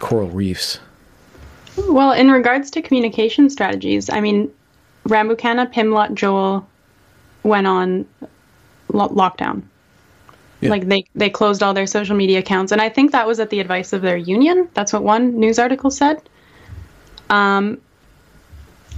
[0.00, 0.80] coral reefs?
[1.76, 4.50] Well, in regards to communication strategies, I mean,
[5.04, 6.68] Rambukkana, Pimlott, Joel
[7.44, 8.06] went on
[8.92, 9.62] lo- lockdown.
[10.60, 10.70] Yeah.
[10.70, 13.50] Like they they closed all their social media accounts, and I think that was at
[13.50, 14.68] the advice of their union.
[14.74, 16.20] That's what one news article said.
[17.30, 17.80] Um,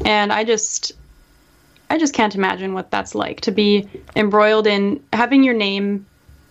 [0.07, 0.93] and I just
[1.91, 6.07] I just can't imagine what that's like to be embroiled in having your name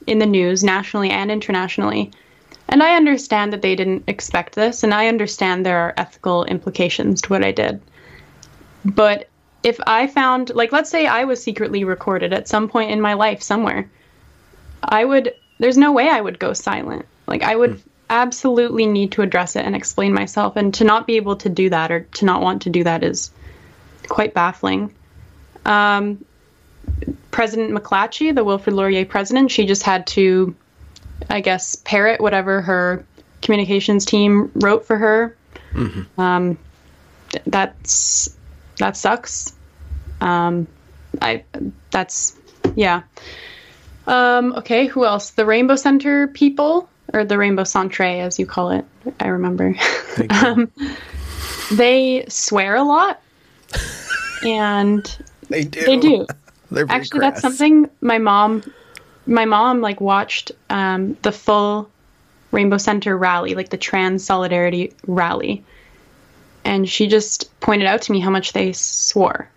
[0.05, 2.11] in the news nationally and internationally.
[2.67, 7.21] And I understand that they didn't expect this, and I understand there are ethical implications
[7.21, 7.81] to what I did.
[8.85, 9.29] But
[9.63, 13.13] if I found, like, let's say I was secretly recorded at some point in my
[13.13, 13.89] life somewhere,
[14.83, 17.05] I would, there's no way I would go silent.
[17.27, 17.81] Like, I would mm.
[18.09, 20.55] absolutely need to address it and explain myself.
[20.55, 23.03] And to not be able to do that or to not want to do that
[23.03, 23.31] is
[24.07, 24.93] quite baffling.
[25.69, 26.25] Um,
[27.31, 30.55] president MacLatchy, the Wilfrid Laurier president, she just had to,
[31.29, 33.05] I guess, parrot whatever her
[33.41, 35.35] communications team wrote for her.
[35.73, 36.19] Mm-hmm.
[36.19, 36.57] Um,
[37.45, 38.35] that's
[38.77, 39.53] that sucks.
[40.21, 40.67] Um,
[41.21, 41.43] I
[41.91, 42.35] that's
[42.75, 43.03] yeah.
[44.07, 45.31] Um, okay, who else?
[45.31, 48.85] The Rainbow Center people, or the Rainbow Centre, as you call it.
[49.19, 49.75] I remember.
[50.29, 50.71] um,
[51.71, 53.21] they swear a lot,
[54.43, 55.15] and
[55.59, 55.81] they do.
[55.81, 56.27] They do.
[56.89, 57.33] Actually, crass.
[57.33, 58.63] that's something my mom,
[59.25, 61.89] my mom like watched um, the full
[62.51, 65.63] Rainbow Center rally, like the Trans Solidarity rally,
[66.63, 69.49] and she just pointed out to me how much they swore,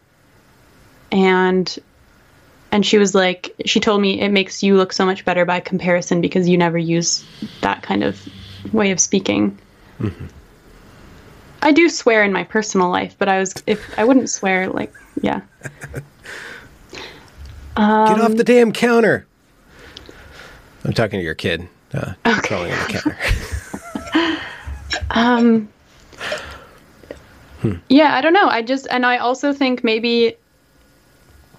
[1.11, 1.79] and
[2.71, 5.61] and she was like, she told me it makes you look so much better by
[5.61, 7.23] comparison because you never use
[7.61, 8.27] that kind of
[8.73, 9.59] way of speaking.
[10.01, 10.27] Mm-hmm.
[11.61, 14.93] I do swear in my personal life, but I was if I wouldn't swear like
[15.21, 15.43] yeah.
[17.77, 19.27] um, Get off the damn counter.
[20.85, 21.69] I'm talking to your kid.
[21.95, 22.41] Uh, okay.
[22.49, 24.41] Crawling on the counter.
[25.11, 25.69] um.
[27.61, 27.75] Hmm.
[27.89, 28.49] Yeah, I don't know.
[28.49, 30.35] I just, and I also think maybe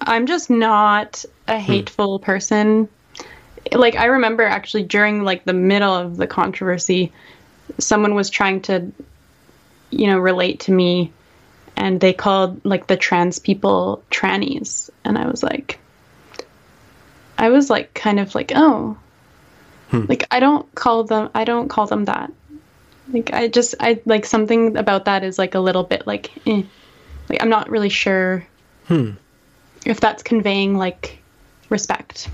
[0.01, 1.63] I'm just not a hmm.
[1.63, 2.23] hateful hmm.
[2.25, 2.89] person.
[3.71, 7.13] Like, I remember actually during like the middle of the controversy,
[7.79, 8.91] someone was trying to,
[9.89, 11.13] you know, relate to me
[11.75, 15.79] and they called like the trans people trannies and i was like
[17.37, 18.97] i was like kind of like oh
[19.89, 20.05] hmm.
[20.07, 22.31] like i don't call them i don't call them that
[23.11, 26.63] like i just i like something about that is like a little bit like eh.
[27.29, 28.45] like i'm not really sure
[28.87, 29.11] hmm.
[29.85, 31.19] if that's conveying like
[31.69, 32.29] respect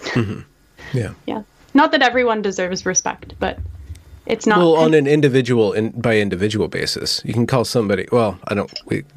[0.00, 0.40] mm-hmm.
[0.92, 1.42] yeah yeah
[1.74, 3.58] not that everyone deserves respect but
[4.26, 7.22] it's not well on an individual in, by individual basis.
[7.24, 8.06] You can call somebody.
[8.10, 8.72] Well, I don't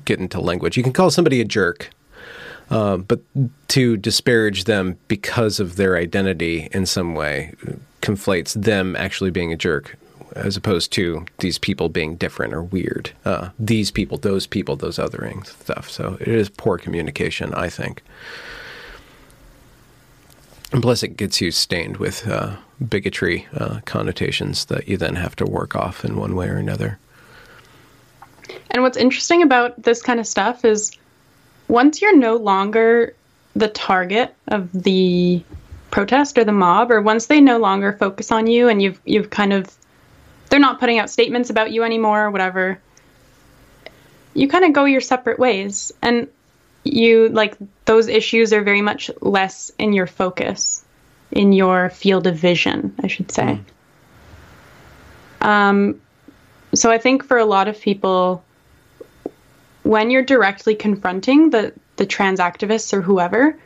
[0.06, 0.78] get into language.
[0.78, 1.90] You can call somebody a jerk,
[2.70, 3.20] uh, but
[3.70, 7.54] to disparage them because of their identity in some way
[8.02, 9.98] conflates them actually being a jerk
[10.36, 13.12] as opposed to these people being different or weird.
[13.26, 15.90] Uh, these people, those people, those othering stuff.
[15.90, 18.04] So it is poor communication, I think.
[20.72, 22.56] And plus, it gets you stained with uh,
[22.88, 27.00] bigotry uh, connotations that you then have to work off in one way or another.
[28.72, 30.92] And what's interesting about this kind of stuff is
[31.68, 33.16] once you're no longer
[33.56, 35.44] the target of the
[35.92, 39.30] protest or the mob, or once they no longer focus on you and you've you've
[39.30, 39.76] kind of
[40.50, 42.80] they're not putting out statements about you anymore or whatever,
[44.34, 45.92] you kind of go your separate ways.
[46.02, 46.28] And
[46.84, 50.84] you like those issues are very much less in your focus,
[51.32, 53.60] in your field of vision, I should say.
[55.42, 55.46] Mm.
[55.46, 56.02] Um,
[56.74, 58.44] so I think for a lot of people,
[59.84, 63.58] when you're directly confronting the the trans activists or whoever,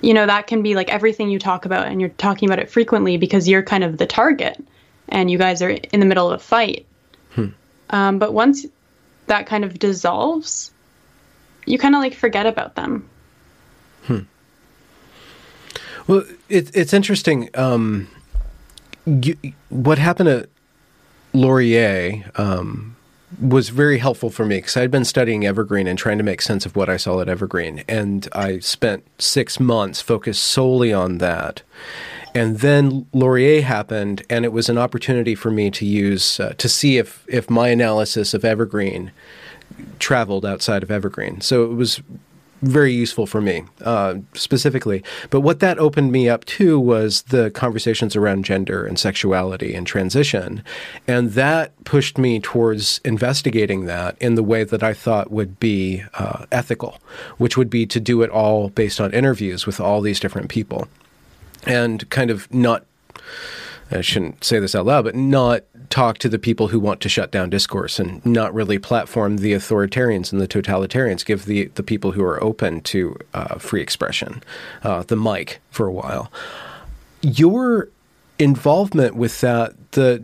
[0.00, 2.70] you know that can be like everything you talk about, and you're talking about it
[2.70, 4.62] frequently because you're kind of the target,
[5.08, 6.86] and you guys are in the middle of a fight.
[7.30, 7.48] Hmm.
[7.90, 8.66] Um, but once
[9.26, 10.70] that kind of dissolves,
[11.64, 13.08] you kind of like forget about them.
[14.04, 14.20] Hmm.
[16.06, 17.48] Well, it, it's interesting.
[17.54, 18.08] Um,
[19.06, 19.36] you,
[19.68, 20.48] what happened at
[21.32, 22.96] Laurier um,
[23.40, 26.64] was very helpful for me because I'd been studying Evergreen and trying to make sense
[26.64, 27.82] of what I saw at Evergreen.
[27.88, 31.62] And I spent six months focused solely on that.
[32.34, 36.68] And then Laurier happened, and it was an opportunity for me to use uh, to
[36.68, 39.10] see if if my analysis of Evergreen
[39.98, 41.40] traveled outside of Evergreen.
[41.40, 42.02] So it was
[42.66, 45.02] very useful for me uh, specifically.
[45.30, 49.86] But what that opened me up to was the conversations around gender and sexuality and
[49.86, 50.62] transition.
[51.06, 56.02] And that pushed me towards investigating that in the way that I thought would be
[56.14, 57.00] uh, ethical,
[57.38, 60.88] which would be to do it all based on interviews with all these different people
[61.66, 62.84] and kind of not.
[63.88, 65.62] I shouldn't say this out loud, but not
[65.96, 69.54] talk to the people who want to shut down discourse and not really platform the
[69.54, 71.24] authoritarians and the totalitarians.
[71.24, 74.42] Give the the people who are open to uh, free expression
[74.82, 76.30] uh, the mic for a while.
[77.22, 77.88] Your
[78.38, 80.22] involvement with that, the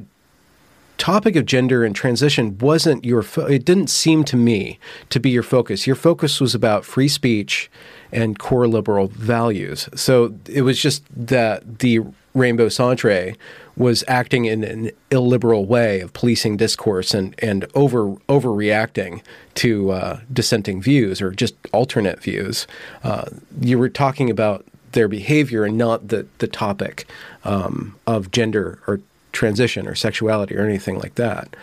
[0.99, 5.31] topic of gender and transition wasn't your fo- it didn't seem to me to be
[5.31, 7.69] your focus your focus was about free speech
[8.13, 11.99] and core liberal values so it was just that the
[12.35, 13.35] rainbow centre
[13.77, 19.23] was acting in an illiberal way of policing discourse and, and over overreacting
[19.55, 22.67] to uh, dissenting views or just alternate views.
[23.03, 23.27] Uh,
[23.61, 27.07] you were talking about their behavior and not the the topic
[27.45, 29.01] um, of gender or
[29.33, 31.57] transition or sexuality or anything like that.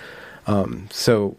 [0.48, 1.38] Um, so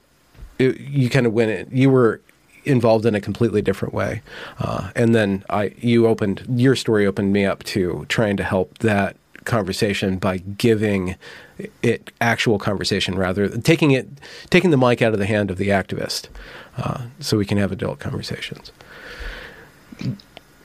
[0.58, 1.68] it, you kind of went in.
[1.76, 2.20] You were
[2.64, 4.22] involved in a completely different way,
[4.58, 8.78] uh, and then I you opened your story opened me up to trying to help
[8.78, 11.16] that conversation by giving
[11.82, 14.08] it actual conversation rather taking it
[14.50, 16.28] taking the mic out of the hand of the activist
[16.76, 18.72] uh, so we can have adult conversations.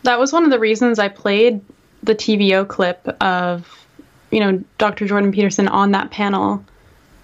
[0.03, 1.61] That was one of the reasons i played
[2.03, 3.85] the tvo clip of
[4.31, 6.63] you know dr jordan peterson on that panel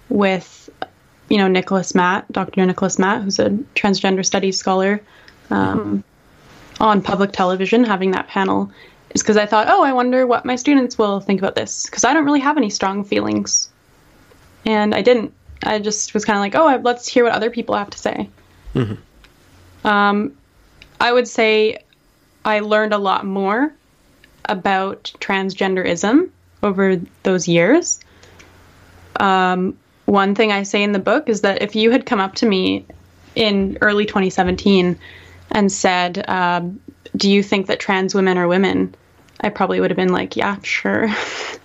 [0.08, 0.61] with
[1.32, 5.00] you know nicholas matte dr nicholas matte who's a transgender studies scholar
[5.50, 6.04] um,
[6.80, 8.70] on public television having that panel
[9.14, 12.04] is because I thought, oh, I wonder what my students will think about this because
[12.04, 13.68] I don't really have any strong feelings.
[14.64, 15.32] And I didn't.
[15.62, 18.28] I just was kind of like, oh, let's hear what other people have to say.
[18.74, 19.86] Mm-hmm.
[19.86, 20.36] Um,
[21.00, 21.78] I would say
[22.44, 23.72] I learned a lot more
[24.46, 26.30] about transgenderism
[26.62, 28.00] over those years.
[29.16, 29.78] Um,
[30.12, 32.46] one thing I say in the book is that if you had come up to
[32.46, 32.84] me
[33.34, 34.98] in early 2017
[35.50, 36.80] and said, um,
[37.16, 38.94] Do you think that trans women are women?
[39.40, 41.08] I probably would have been like, yeah, sure.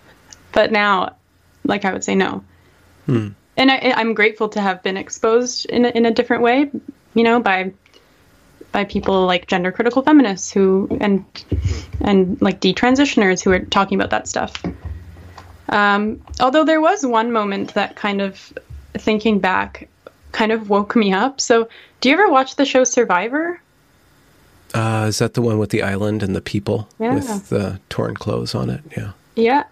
[0.54, 1.18] but now,
[1.66, 2.42] like, I would say no.
[3.06, 3.28] Hmm.
[3.58, 6.72] And I, I'm grateful to have been exposed in a, in a different way,
[7.16, 7.74] you know, by
[8.72, 11.26] by people like gender critical feminists who and
[12.02, 14.54] and like detransitioners who are talking about that stuff.
[15.70, 18.54] Um, although there was one moment that kind of
[18.94, 19.88] thinking back
[20.32, 21.42] kind of woke me up.
[21.42, 21.68] So,
[22.02, 23.60] do you ever watch the show Survivor?
[24.74, 27.16] Uh, is that the one with the island and the people yeah.
[27.16, 28.82] with the torn clothes on it?
[28.96, 29.12] Yeah.
[29.36, 29.64] Yeah.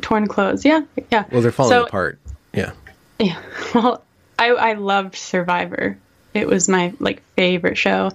[0.00, 0.64] Torn clothes.
[0.64, 0.82] Yeah.
[1.10, 1.24] Yeah.
[1.30, 2.18] Well, they're falling so, apart.
[2.52, 2.72] Yeah.
[3.18, 3.40] Yeah.
[3.74, 4.04] Well,
[4.38, 5.98] I I loved Survivor.
[6.32, 8.10] It was my like favorite show.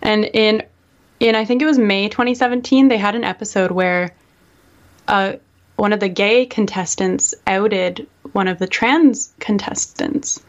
[0.00, 0.62] And in
[1.20, 4.14] in I think it was May 2017, they had an episode where
[5.08, 5.34] uh
[5.76, 10.42] one of the gay contestants outed one of the trans contestants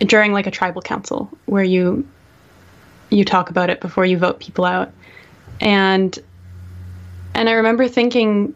[0.00, 2.06] during like a tribal council where you
[3.10, 4.92] you talk about it before you vote people out.
[5.60, 6.18] And
[7.34, 8.54] and I remember thinking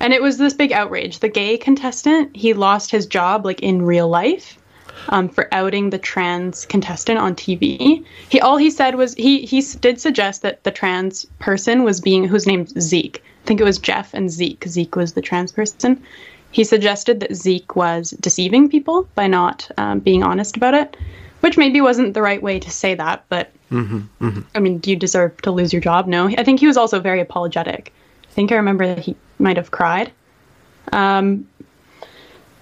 [0.00, 1.20] and it was this big outrage.
[1.20, 4.58] The gay contestant, he lost his job like in real life.
[5.08, 8.04] um, for outing the trans contestant on TV.
[8.28, 12.24] He all he said was he he did suggest that the trans person was being
[12.24, 13.22] whose name's Zeke.
[13.44, 14.64] I think it was Jeff and Zeke.
[14.66, 16.02] Zeke was the trans person.
[16.50, 20.96] He suggested that Zeke was deceiving people by not um, being honest about it,
[21.40, 23.24] which maybe wasn't the right way to say that.
[23.28, 24.40] But mm-hmm, mm-hmm.
[24.54, 26.06] I mean, do you deserve to lose your job?
[26.06, 26.28] No.
[26.28, 27.92] I think he was also very apologetic.
[28.24, 30.10] I think I remember that he might have cried.
[30.92, 31.46] Um,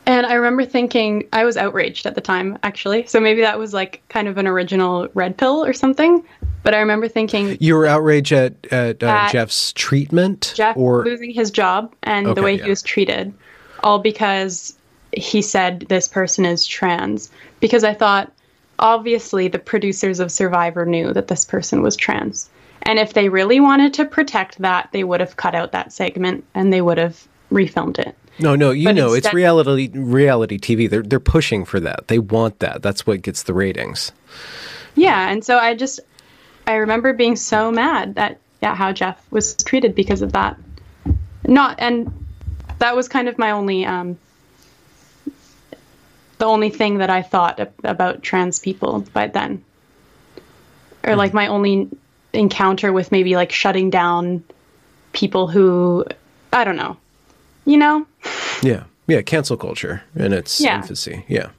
[0.06, 3.06] and I remember thinking I was outraged at the time, actually.
[3.06, 6.24] So maybe that was like kind of an original red pill or something.
[6.64, 11.04] But I remember thinking you were outraged at at, uh, at Jeff's treatment, Jeff or
[11.04, 12.64] losing his job and okay, the way yeah.
[12.64, 13.32] he was treated,
[13.82, 14.76] all because
[15.12, 17.30] he said this person is trans.
[17.60, 18.32] Because I thought
[18.78, 22.50] obviously the producers of Survivor knew that this person was trans.
[22.82, 26.44] And if they really wanted to protect that, they would have cut out that segment
[26.54, 28.16] and they would have refilmed it.
[28.38, 30.88] No, no, you but know, instead, it's reality reality TV.
[30.88, 32.08] They're they're pushing for that.
[32.08, 32.82] They want that.
[32.82, 34.12] That's what gets the ratings.
[34.94, 36.00] Yeah, and so I just
[36.66, 40.56] I remember being so mad at yeah, how Jeff was treated because of that.
[41.46, 42.10] Not and
[42.78, 44.18] that was kind of my only um
[46.38, 49.62] the only thing that I thought about trans people by then.
[51.04, 51.88] Or like my only
[52.32, 54.42] encounter with maybe like shutting down
[55.12, 56.06] people who
[56.52, 56.96] I don't know
[57.64, 58.06] you know?
[58.62, 58.84] Yeah.
[59.06, 59.22] Yeah.
[59.22, 60.76] Cancel culture in its yeah.
[60.76, 61.24] infancy.
[61.28, 61.50] Yeah.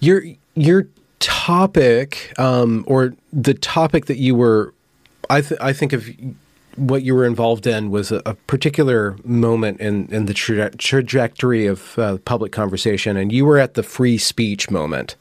[0.00, 0.22] Your,
[0.54, 0.88] your
[1.20, 4.72] topic, um, or the topic that you were,
[5.30, 6.08] I, th- I think of
[6.76, 11.66] what you were involved in was a, a particular moment in, in the tra- trajectory
[11.66, 15.16] of uh, public conversation, and you were at the free speech moment.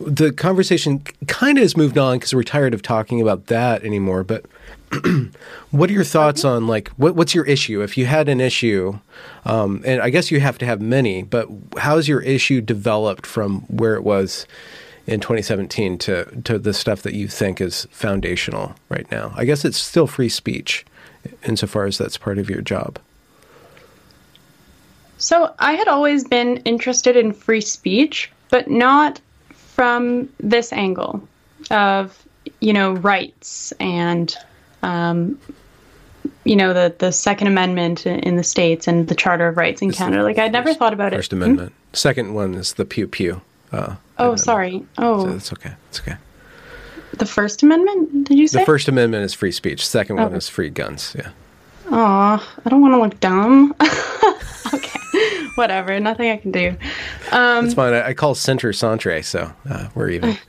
[0.00, 4.24] The conversation kind of has moved on because we're tired of talking about that anymore.
[4.24, 4.44] But
[5.70, 7.82] what are your thoughts on like what, what's your issue?
[7.82, 8.98] If you had an issue,
[9.44, 13.60] um, and I guess you have to have many, but how's your issue developed from
[13.62, 14.46] where it was?
[15.06, 19.32] In 2017 to to the stuff that you think is foundational right now?
[19.36, 20.84] I guess it's still free speech,
[21.44, 22.98] insofar as that's part of your job.
[25.18, 29.20] So I had always been interested in free speech, but not
[29.52, 31.26] from this angle
[31.70, 32.20] of
[32.60, 34.36] you know rights and
[34.82, 35.38] um,
[36.44, 39.90] you know the the Second Amendment in the states and the Charter of Rights in
[39.90, 40.22] it's Canada.
[40.22, 41.18] Like I'd never thought about First it.
[41.18, 41.72] First Amendment.
[41.72, 41.94] Hmm?
[41.94, 43.42] Second one is the pew pew.
[43.70, 44.86] Uh, oh, sorry.
[44.98, 45.72] Oh, so it's okay.
[45.88, 46.16] It's okay.
[47.18, 48.28] The First Amendment?
[48.28, 48.60] Did you say?
[48.60, 49.86] The First Amendment is free speech.
[49.86, 50.24] Second oh.
[50.24, 51.14] one is free guns.
[51.16, 51.30] Yeah.
[51.90, 53.74] Aw, I don't want to look dumb.
[54.74, 54.98] okay,
[55.56, 55.98] whatever.
[56.00, 56.68] Nothing I can do.
[57.30, 57.92] Um, That's fine.
[57.92, 60.38] I, I call center centre, so uh, we're even.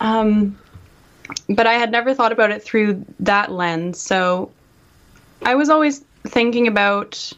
[0.00, 0.58] Um,
[1.48, 4.00] but I had never thought about it through that lens.
[4.00, 4.50] So
[5.42, 7.32] I was always thinking about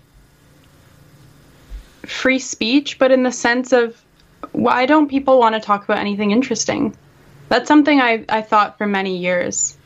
[2.06, 4.02] free speech, but in the sense of
[4.52, 6.96] why don't people want to talk about anything interesting?
[7.48, 9.76] That's something I, I thought for many years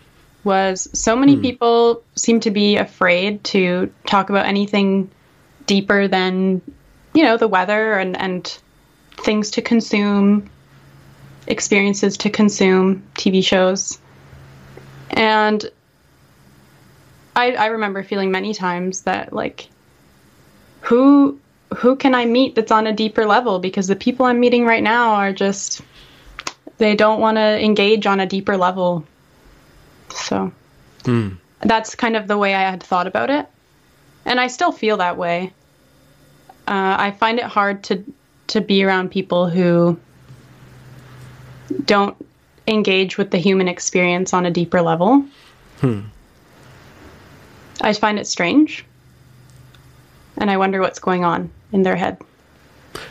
[0.44, 1.42] was so many hmm.
[1.42, 5.10] people seem to be afraid to talk about anything
[5.66, 6.62] deeper than,
[7.12, 8.58] you know, the weather and, and
[9.10, 10.48] things to consume,
[11.46, 13.98] experiences to consume, TV shows.
[15.10, 15.68] And
[17.34, 19.68] I, I remember feeling many times that like
[20.80, 21.38] who
[21.78, 23.60] who can I meet that's on a deeper level?
[23.60, 25.80] Because the people I'm meeting right now are just,
[26.78, 29.04] they don't want to engage on a deeper level.
[30.08, 30.52] So
[31.04, 31.36] mm.
[31.60, 33.46] that's kind of the way I had thought about it.
[34.24, 35.52] And I still feel that way.
[36.66, 38.04] Uh, I find it hard to,
[38.48, 40.00] to be around people who
[41.84, 42.16] don't
[42.66, 45.24] engage with the human experience on a deeper level.
[45.80, 46.00] Hmm.
[47.80, 48.84] I find it strange.
[50.38, 52.18] And I wonder what's going on in their head.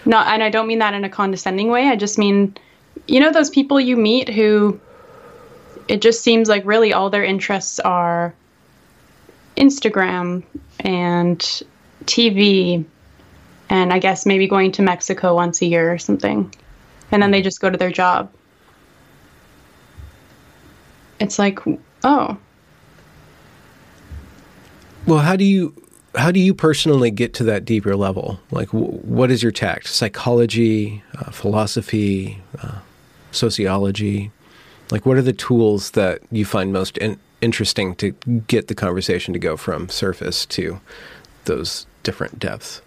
[0.05, 1.88] Not, and I don't mean that in a condescending way.
[1.88, 2.55] I just mean,
[3.07, 4.80] you know, those people you meet who
[5.88, 8.34] it just seems like really all their interests are
[9.55, 10.43] Instagram
[10.80, 11.39] and
[12.05, 12.86] TV,
[13.69, 16.53] and I guess maybe going to Mexico once a year or something.
[17.11, 18.32] And then they just go to their job.
[21.19, 21.59] It's like,
[22.03, 22.38] oh.
[25.05, 25.73] Well, how do you
[26.18, 28.39] how do you personally get to that deeper level?
[28.51, 29.88] Like, w- what is your tact?
[29.88, 32.80] Psychology, uh, philosophy, uh,
[33.32, 34.32] sociology?
[34.89, 38.11] Like, what are the tools that you find most in- interesting to
[38.47, 40.80] get the conversation to go from surface to
[41.45, 42.82] those different depths?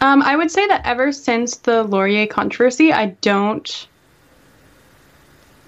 [0.00, 3.88] Um, I would say that ever since the Laurier controversy, I don't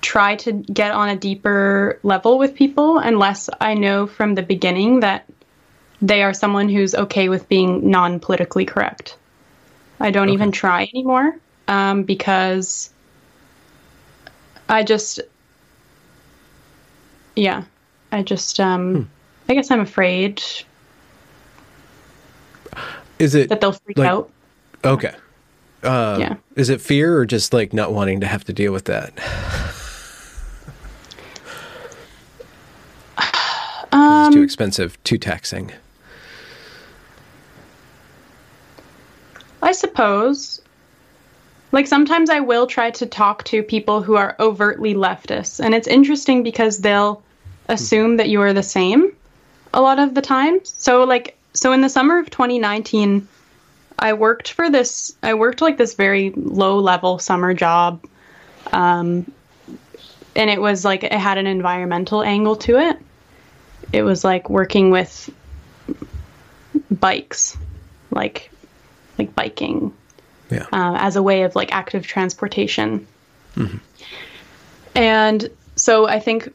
[0.01, 5.01] try to get on a deeper level with people unless I know from the beginning
[5.01, 5.25] that
[6.01, 9.17] they are someone who's okay with being non politically correct.
[10.01, 10.35] I don't okay.
[10.35, 11.37] even try anymore
[11.67, 12.91] um, because
[14.69, 15.21] I just,
[17.35, 17.65] yeah,
[18.13, 19.03] I just, um, hmm.
[19.49, 20.43] I guess I'm afraid.
[23.19, 24.31] Is it that they'll freak like, out?
[24.85, 25.15] Okay.
[25.83, 26.37] Uh, yeah.
[26.55, 29.13] Is it fear or just like not wanting to have to deal with that?
[33.91, 35.73] Um, it's too expensive, too taxing.
[39.79, 40.61] Suppose.
[41.71, 45.89] Like sometimes I will try to talk to people who are overtly leftists, and it's
[45.89, 47.23] interesting because they'll
[47.69, 49.13] assume that you are the same
[49.75, 50.61] a lot of the time.
[50.65, 53.27] So like so in the summer of 2019,
[53.99, 58.05] I worked for this I worked like this very low level summer job.
[58.73, 59.31] Um
[60.37, 62.99] and it was like it had an environmental angle to it.
[63.93, 65.31] It was like working with
[66.91, 67.57] bikes,
[68.11, 68.51] like
[69.19, 69.93] like biking
[70.51, 70.67] yeah.
[70.73, 73.07] uh, as a way of like active transportation.
[73.57, 73.79] Mm-hmm.
[74.95, 76.53] And so I think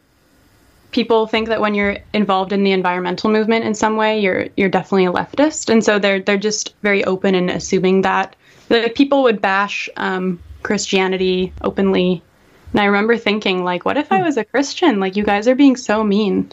[0.92, 4.70] people think that when you're involved in the environmental movement in some way, you're you're
[4.70, 8.36] definitely a leftist, and so they're they're just very open in assuming that
[8.70, 12.22] that people would bash um, Christianity openly.
[12.72, 15.00] And I remember thinking, like, what if I was a Christian?
[15.00, 16.52] Like, you guys are being so mean.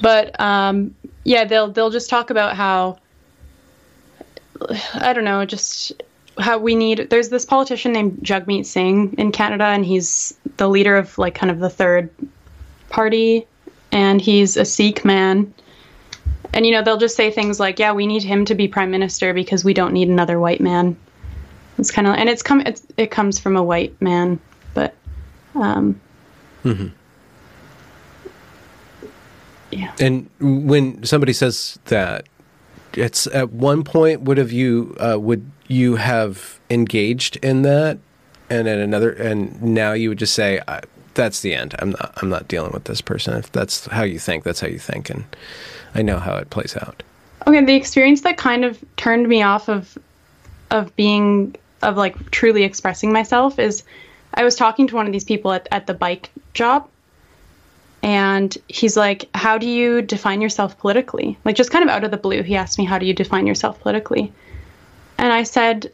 [0.00, 2.98] But um, yeah, they'll they'll just talk about how
[4.94, 5.92] I don't know, just
[6.38, 7.08] how we need.
[7.10, 11.50] There's this politician named Jagmeet Singh in Canada, and he's the leader of like kind
[11.50, 12.10] of the third
[12.88, 13.46] party,
[13.90, 15.52] and he's a Sikh man.
[16.54, 18.90] And you know, they'll just say things like, "Yeah, we need him to be prime
[18.90, 20.96] minister because we don't need another white man."
[21.78, 24.38] It's kind of, and it's come, it's, it comes from a white man,
[24.74, 24.94] but,
[25.54, 26.00] um,
[26.64, 26.88] mm-hmm.
[29.70, 29.92] yeah.
[29.98, 32.28] And when somebody says that,
[32.94, 37.98] it's at one point would have you uh, would you have engaged in that,
[38.50, 40.60] and at another, and now you would just say,
[41.14, 41.74] "That's the end.
[41.78, 42.12] I'm not.
[42.16, 43.34] I'm not dealing with this person.
[43.34, 45.24] If that's how you think, that's how you think, and
[45.94, 47.02] I know how it plays out."
[47.46, 49.98] Okay, the experience that kind of turned me off of
[50.70, 53.82] of being of like truly expressing myself is
[54.34, 56.88] I was talking to one of these people at, at the bike job
[58.02, 61.38] and he's like, How do you define yourself politically?
[61.44, 63.46] Like, just kind of out of the blue, he asked me, How do you define
[63.46, 64.32] yourself politically?
[65.18, 65.92] And I said,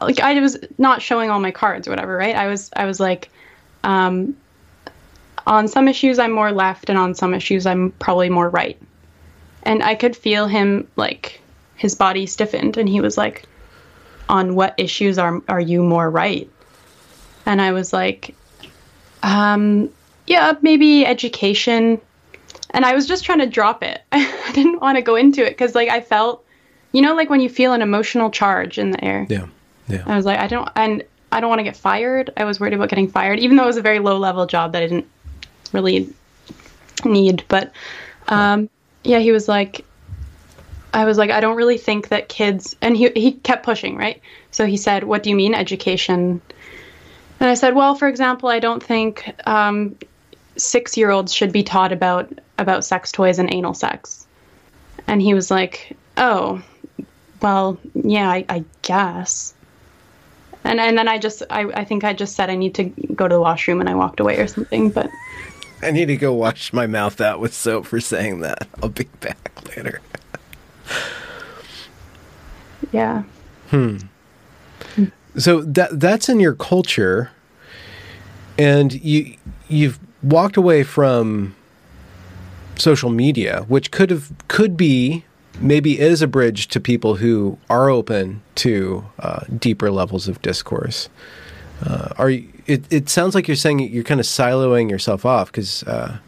[0.00, 2.34] like I was not showing all my cards or whatever, right?
[2.34, 3.30] I was I was like,
[3.84, 4.36] um,
[5.46, 8.80] on some issues I'm more left, and on some issues I'm probably more right.
[9.64, 11.40] And I could feel him like
[11.76, 13.46] his body stiffened, and he was like,
[14.28, 16.48] "On what issues are are you more right?"
[17.44, 18.34] And I was like,
[19.22, 19.90] um,
[20.32, 22.00] yeah, maybe education.
[22.70, 24.02] And I was just trying to drop it.
[24.12, 26.44] I didn't want to go into it because, like, I felt,
[26.92, 29.26] you know, like when you feel an emotional charge in the air.
[29.28, 29.46] Yeah.
[29.88, 30.04] Yeah.
[30.06, 32.30] I was like, I don't, and I don't want to get fired.
[32.36, 34.72] I was worried about getting fired, even though it was a very low level job
[34.72, 35.08] that I didn't
[35.72, 36.08] really
[37.04, 37.44] need.
[37.48, 37.72] But,
[38.28, 38.70] um,
[39.04, 39.84] yeah, he was like,
[40.94, 44.20] I was like, I don't really think that kids, and he he kept pushing, right?
[44.50, 46.42] So he said, "What do you mean education?"
[47.40, 49.96] And I said, "Well, for example, I don't think um,
[50.56, 54.26] six year olds should be taught about about sex toys and anal sex.
[55.06, 56.62] And he was like, Oh,
[57.40, 59.54] well, yeah, I, I guess.
[60.64, 63.26] And and then I just I, I think I just said I need to go
[63.26, 65.10] to the washroom and I walked away or something, but
[65.82, 68.68] I need to go wash my mouth out with soap for saying that.
[68.80, 70.00] I'll be back later.
[72.92, 73.24] yeah.
[73.70, 73.98] Hmm.
[75.36, 77.30] So that that's in your culture
[78.58, 79.36] and you
[79.68, 81.54] you've walked away from
[82.76, 85.24] social media, which could have could be
[85.60, 91.08] maybe is a bridge to people who are open to uh, deeper levels of discourse.
[91.84, 92.84] Uh, are you, it?
[92.90, 96.20] It sounds like you're saying you're kind of siloing yourself off because because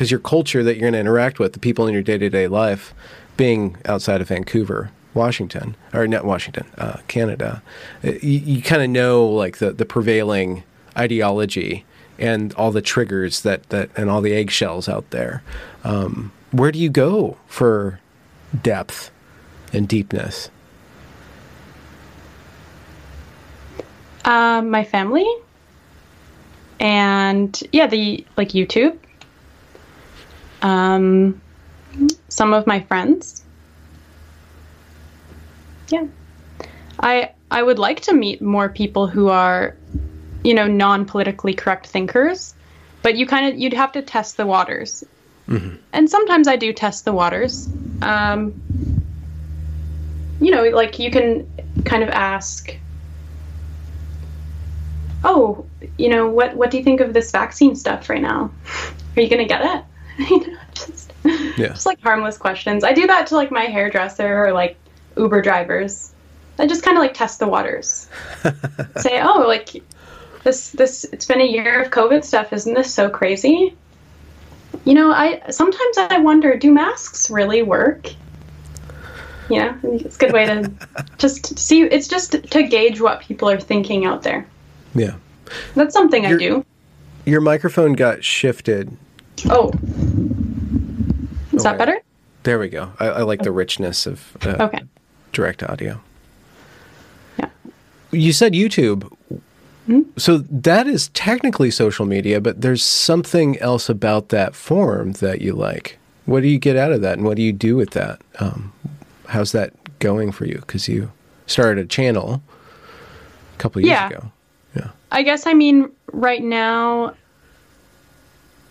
[0.00, 2.30] uh, your culture that you're going to interact with, the people in your day to
[2.30, 2.94] day life,
[3.36, 7.62] being outside of Vancouver, Washington, or not Washington, uh, Canada,
[8.02, 10.64] uh, you, you kind of know like the the prevailing
[10.96, 11.84] ideology
[12.20, 15.42] and all the triggers that, that and all the eggshells out there.
[15.82, 18.00] Um, where do you go for
[18.62, 19.10] depth
[19.72, 20.50] and deepness?
[24.24, 25.26] Um, my family,
[26.78, 28.98] and yeah, the like YouTube.
[30.62, 31.40] Um,
[32.28, 33.42] some of my friends.
[35.88, 36.06] Yeah,
[37.00, 39.74] I I would like to meet more people who are
[40.44, 42.54] you know, non politically correct thinkers,
[43.02, 45.04] but you kind of you'd have to test the waters.
[45.48, 45.76] Mm-hmm.
[45.92, 47.68] And sometimes I do test the waters.
[48.02, 48.54] um,
[50.40, 51.46] you know, like you can
[51.84, 52.74] kind of ask,
[55.24, 55.66] "Oh,
[55.98, 58.50] you know, what what do you think of this vaccine stuff right now?
[59.16, 59.84] Are you gonna get it?"
[60.30, 61.12] you know, just
[61.58, 61.68] Yeah.
[61.68, 62.84] just like harmless questions.
[62.84, 64.76] I do that to like my hairdresser or like
[65.16, 66.12] Uber drivers.
[66.58, 68.08] I just kind of like test the waters.
[68.98, 69.82] Say, "Oh, like
[70.44, 72.52] this this it's been a year of COVID stuff.
[72.52, 73.74] Isn't this so crazy?"
[74.84, 78.08] You know, I sometimes I wonder, do masks really work?
[79.48, 80.70] Yeah, it's a good way to
[81.18, 81.82] just see.
[81.82, 84.46] It's just to gauge what people are thinking out there.
[84.94, 85.14] Yeah.
[85.74, 86.64] That's something I do.
[87.26, 88.96] Your microphone got shifted.
[89.46, 89.72] Oh,
[91.52, 92.00] is that better?
[92.44, 92.92] There we go.
[93.00, 94.80] I, I like the richness of uh, Okay.
[95.32, 96.00] direct audio.
[97.38, 97.48] Yeah.
[98.12, 99.12] You said YouTube.
[99.90, 100.02] Hmm?
[100.16, 105.52] So that is technically social media, but there's something else about that form that you
[105.54, 105.98] like.
[106.26, 108.20] What do you get out of that, and what do you do with that?
[108.38, 108.72] Um,
[109.26, 110.58] how's that going for you?
[110.60, 111.10] Because you
[111.46, 112.40] started a channel
[113.54, 114.06] a couple years Yeah.
[114.08, 114.32] ago.
[114.76, 114.88] Yeah.
[115.10, 117.14] I guess I mean right now.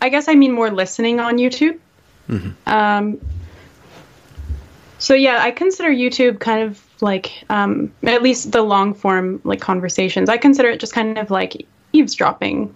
[0.01, 1.77] I guess I mean more listening on YouTube.
[2.65, 3.19] Um,
[4.99, 9.61] so yeah, I consider YouTube kind of like um, at least the long form like
[9.61, 10.29] conversations.
[10.29, 12.75] I consider it just kind of like eavesdropping.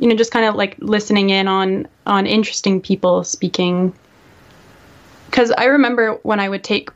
[0.00, 3.92] You know, just kind of like listening in on on interesting people speaking.
[5.26, 6.90] Because I remember when I would take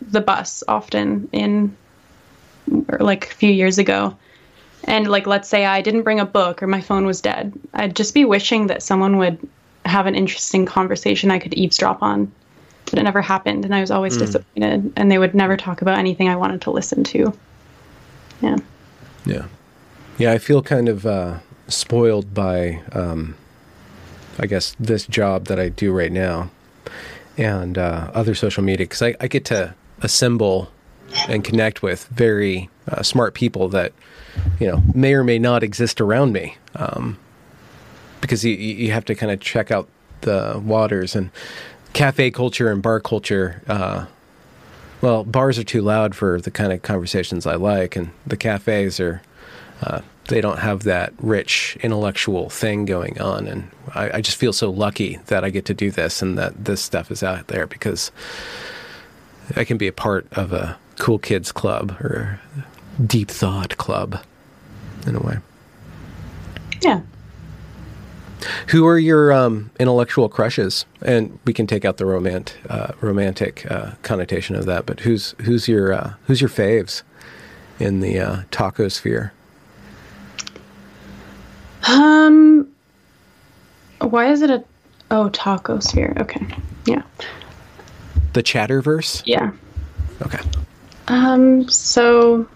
[0.00, 1.76] the bus often in
[3.00, 4.16] like a few years ago
[4.84, 7.96] and like let's say i didn't bring a book or my phone was dead i'd
[7.96, 9.38] just be wishing that someone would
[9.84, 12.30] have an interesting conversation i could eavesdrop on
[12.90, 15.98] but it never happened and i was always disappointed and they would never talk about
[15.98, 17.32] anything i wanted to listen to
[18.42, 18.56] yeah
[19.24, 19.46] Yeah.
[20.18, 21.38] Yeah, I feel kind of uh,
[21.68, 23.36] spoiled by, um,
[24.38, 26.50] I guess, this job that I do right now
[27.38, 30.70] and uh, other social media because I, I get to assemble
[31.28, 33.92] and connect with very uh, smart people that,
[34.58, 36.56] you know, may or may not exist around me.
[36.76, 37.18] Um,
[38.20, 39.88] because you, you have to kind of check out
[40.20, 41.30] the waters and
[41.92, 43.62] cafe culture and bar culture.
[43.68, 44.06] Uh,
[45.00, 49.00] well, bars are too loud for the kind of conversations I like, and the cafes
[49.00, 49.22] are
[49.82, 53.46] uh, they don't have that rich intellectual thing going on.
[53.46, 56.64] And I, I just feel so lucky that I get to do this and that
[56.64, 58.12] this stuff is out there because
[59.56, 62.40] I can be a part of a cool kids club or
[63.04, 64.22] deep thought club
[65.06, 65.38] in a way.
[66.82, 67.00] yeah
[68.68, 70.86] Who are your um, intellectual crushes?
[71.02, 74.86] And we can take out the romant, uh, romantic uh, connotation of that.
[74.86, 77.02] But who's who's your uh, who's your faves
[77.78, 79.32] in the uh, taco sphere?
[81.88, 82.68] um
[84.02, 84.62] why is it a
[85.10, 86.46] oh taco sphere okay
[86.84, 87.02] yeah
[88.34, 89.22] The Chatterverse.
[89.24, 89.50] yeah
[90.20, 90.38] Okay.
[91.08, 92.46] um so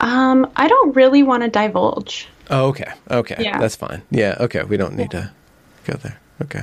[0.00, 2.90] um i don't really want to divulge Oh, okay.
[3.10, 3.36] Okay.
[3.38, 3.58] Yeah.
[3.58, 4.00] That's fine.
[4.10, 4.36] Yeah.
[4.40, 4.62] Okay.
[4.62, 5.30] We don't need to
[5.84, 6.18] go there.
[6.40, 6.62] Okay.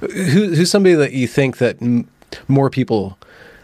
[0.00, 2.08] Who, who's somebody that you think that m-
[2.48, 3.16] more people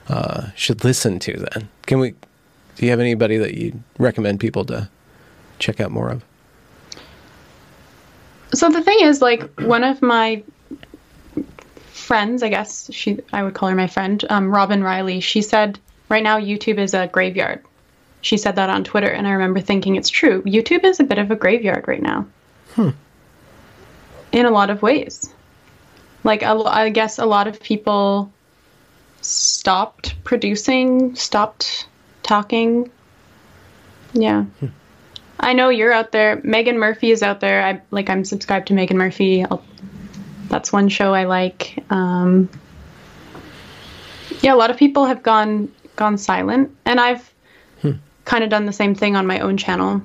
[0.09, 1.69] uh, should listen to then?
[1.87, 2.13] Can we,
[2.77, 4.89] do you have anybody that you recommend people to
[5.59, 6.25] check out more of?
[8.55, 10.45] So the thing is, like, one of my
[11.89, 15.19] friends, I guess she, I would call her my friend, um, Robin Riley.
[15.19, 17.65] She said right now YouTube is a graveyard.
[18.21, 20.43] She said that on Twitter, and I remember thinking it's true.
[20.43, 22.27] YouTube is a bit of a graveyard right now.
[24.33, 25.33] In a lot of ways,
[26.25, 28.31] like a I guess a lot of people
[29.23, 31.89] stopped producing, stopped
[32.23, 32.91] talking.
[34.13, 34.45] Yeah.
[35.41, 36.39] I know you're out there.
[36.39, 37.65] Meghan Murphy is out there.
[37.65, 38.11] I like.
[38.11, 39.45] I'm subscribed to Meghan Murphy.
[39.45, 39.63] I'll,
[40.49, 41.83] that's one show I like.
[41.91, 42.49] Um,
[44.41, 47.33] yeah, a lot of people have gone gone silent, and I've
[48.29, 50.03] kind of done the same thing on my own channel.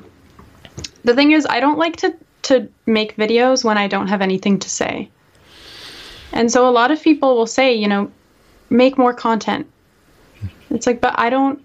[1.03, 4.59] The thing is, I don't like to to make videos when I don't have anything
[4.59, 5.09] to say.
[6.33, 8.11] And so a lot of people will say, you know,
[8.69, 9.65] make more content.
[10.69, 11.61] It's like, but I don't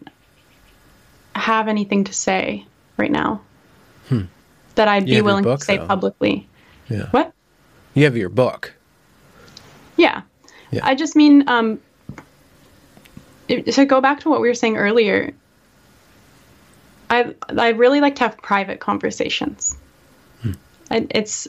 [1.35, 2.65] have anything to say
[2.97, 3.41] right now
[4.77, 5.87] that I'd You be willing book, to say though.
[5.87, 6.47] publicly.
[6.89, 7.09] Yeah.
[7.11, 7.33] What?
[7.95, 8.73] You have your book.
[9.97, 10.23] Yeah.
[10.71, 10.87] Yeah.
[10.87, 11.81] I just mean, um,
[13.49, 15.33] it- to go back to what we were saying earlier,
[17.11, 19.77] I I really like to have private conversations.
[20.91, 21.47] I, it's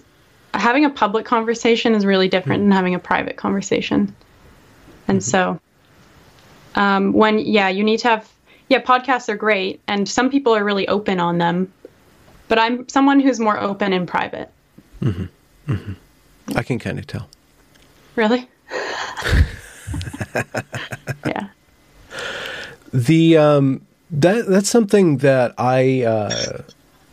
[0.53, 4.15] having a public conversation is really different than having a private conversation,
[5.07, 5.59] and so
[6.75, 8.29] um, when yeah, you need to have
[8.69, 11.71] yeah, podcasts are great, and some people are really open on them,
[12.47, 14.51] but I'm someone who's more open in private.
[15.01, 15.93] Mm-hmm.
[16.55, 17.29] I can kind of tell.
[18.15, 18.47] Really?
[21.25, 21.47] yeah.
[22.93, 23.81] The um,
[24.11, 26.61] that that's something that I uh,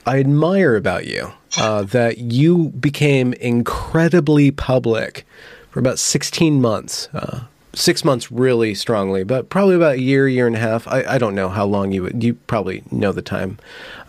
[0.06, 1.32] I admire about you.
[1.58, 5.26] Uh, that you became incredibly public
[5.70, 7.08] for about 16 months.
[7.14, 10.86] Uh, six months really strongly, but probably about a year, year and a half.
[10.88, 12.22] I, I don't know how long you would.
[12.22, 13.58] You probably know the time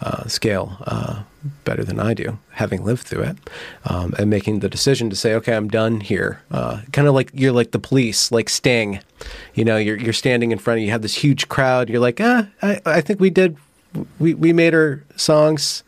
[0.02, 1.24] uh, scale uh,
[1.64, 3.38] better than I do, having lived through it,
[3.86, 6.42] um, and making the decision to say, okay, I'm done here.
[6.52, 9.00] Uh, kind of like you're like the police, like Sting.
[9.54, 11.90] You know, you're you're standing in front of you have this huge crowd.
[11.90, 13.58] You're like, ah, I, I think we did,
[14.20, 15.84] we we made our songs,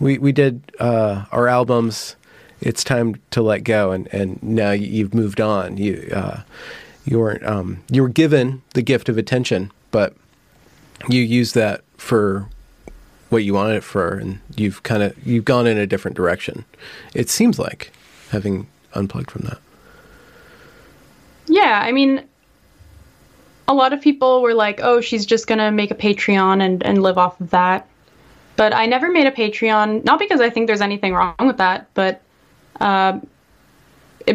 [0.00, 2.16] we we did uh, our albums.
[2.60, 5.78] It's time to let go, and, and now you've moved on.
[5.78, 6.42] You uh,
[7.04, 10.14] you weren't um, you were given the gift of attention, but
[11.08, 12.48] you use that for
[13.32, 16.64] what you wanted it for, and you've kind of you've gone in a different direction.
[17.14, 17.90] It seems like
[18.30, 19.58] having unplugged from that.
[21.46, 22.24] Yeah, I mean,
[23.66, 27.02] a lot of people were like, "Oh, she's just gonna make a Patreon and and
[27.02, 27.88] live off of that."
[28.56, 31.88] But I never made a Patreon, not because I think there's anything wrong with that,
[31.94, 32.20] but
[32.80, 33.18] uh,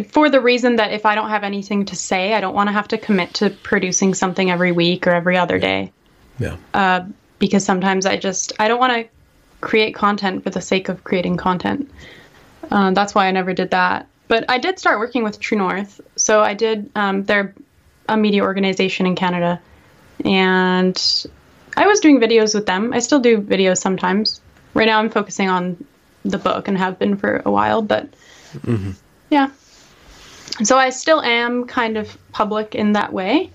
[0.09, 2.73] for the reason that if I don't have anything to say, I don't want to
[2.73, 5.91] have to commit to producing something every week or every other day.
[6.39, 6.57] Yeah.
[6.73, 7.01] Uh,
[7.39, 9.09] because sometimes I just I don't want to
[9.61, 11.89] create content for the sake of creating content.
[12.69, 14.07] Uh, that's why I never did that.
[14.27, 16.01] But I did start working with True North.
[16.15, 16.89] So I did.
[16.95, 17.53] Um, they're
[18.09, 19.61] a media organization in Canada,
[20.25, 21.25] and
[21.75, 22.93] I was doing videos with them.
[22.93, 24.41] I still do videos sometimes.
[24.73, 25.83] Right now, I'm focusing on
[26.23, 27.81] the book and have been for a while.
[27.81, 28.09] But
[28.53, 28.91] mm-hmm.
[29.29, 29.49] yeah,
[30.63, 33.51] so I still am kind of public in that way.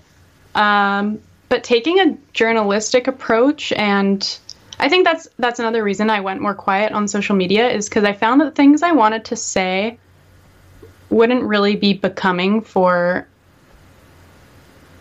[0.55, 1.19] Um,
[1.53, 4.39] but taking a journalistic approach and
[4.79, 8.03] I think that's that's another reason I went more quiet on social media is because
[8.05, 9.99] I found that things I wanted to say
[11.11, 13.27] wouldn't really be becoming for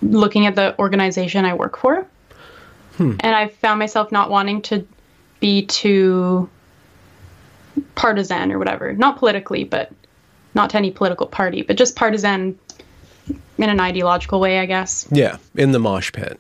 [0.03, 2.07] looking at the organization I work for.
[2.99, 3.15] Hmm.
[3.21, 4.87] And I found myself not wanting to
[5.41, 6.51] be too
[7.95, 8.93] partisan or whatever.
[8.93, 9.91] Not politically, but
[10.53, 12.59] not to any political party, but just partisan
[13.59, 15.07] in an ideological way, I guess.
[15.11, 16.39] Yeah, in the mosh pit.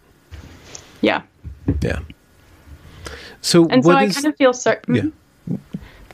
[1.00, 1.22] Yeah.
[1.80, 2.00] Yeah.
[3.40, 4.78] So and so I kind of feel sorry.
[4.88, 5.06] Yeah.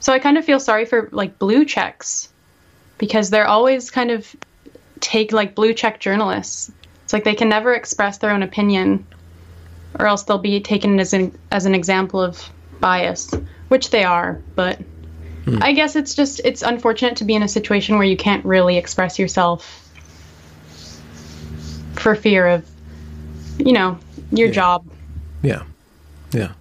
[0.01, 2.33] So I kind of feel sorry for like blue checks
[2.97, 4.35] because they're always kind of
[5.01, 6.72] take like blue check journalists.
[7.05, 9.07] It's like they can never express their own opinion,
[9.99, 12.51] or else they'll be taken as an as an example of
[12.81, 13.33] bias,
[13.68, 14.41] which they are.
[14.55, 14.79] But
[15.45, 15.62] hmm.
[15.62, 18.79] I guess it's just it's unfortunate to be in a situation where you can't really
[18.79, 19.88] express yourself
[22.01, 22.69] for fear of,
[23.59, 23.99] you know,
[24.31, 24.55] your yeah.
[24.55, 24.87] job.
[25.43, 25.63] Yeah.
[26.33, 26.53] Yeah.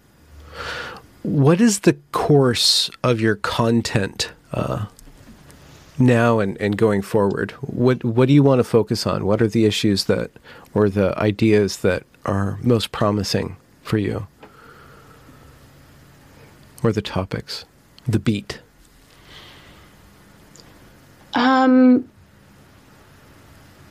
[1.23, 4.85] What is the course of your content uh,
[5.99, 7.51] now and, and going forward?
[7.61, 9.25] What what do you want to focus on?
[9.25, 10.31] What are the issues that
[10.73, 14.27] or the ideas that are most promising for you?
[16.83, 17.65] Or the topics,
[18.07, 18.61] the beat?
[21.33, 22.07] Um,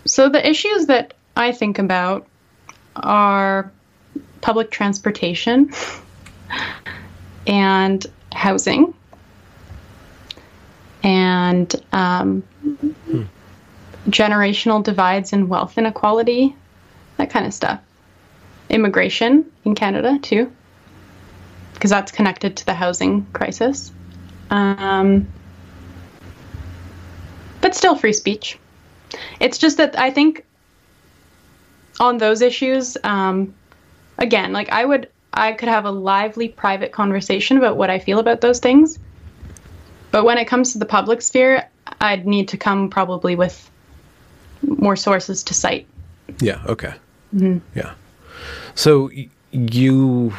[0.06, 2.26] so the issues that I think about
[2.96, 3.70] are
[4.40, 5.70] public transportation
[7.46, 8.94] and housing
[11.02, 13.22] and um, hmm.
[14.08, 16.56] generational divides and wealth inequality,
[17.18, 17.80] that kind of stuff.
[18.70, 20.50] Immigration in Canada, too,
[21.74, 23.92] because that's connected to the housing crisis.
[24.50, 25.28] Um,
[27.60, 28.58] but still, free speech.
[29.38, 30.44] It's just that I think
[32.00, 33.54] on those issues, um,
[34.18, 38.18] again, like I would, I could have a lively private conversation about what I feel
[38.18, 38.98] about those things.
[40.10, 41.68] But when it comes to the public sphere,
[42.00, 43.70] I'd need to come probably with
[44.62, 45.86] more sources to cite.
[46.40, 46.62] Yeah.
[46.66, 46.94] Okay.
[47.34, 47.58] Mm-hmm.
[47.74, 47.94] Yeah.
[48.74, 50.32] So y- you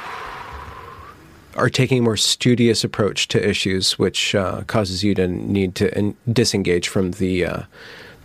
[1.56, 5.98] are taking a more studious approach to issues, which uh, causes you to need to
[5.98, 7.62] in- disengage from the uh,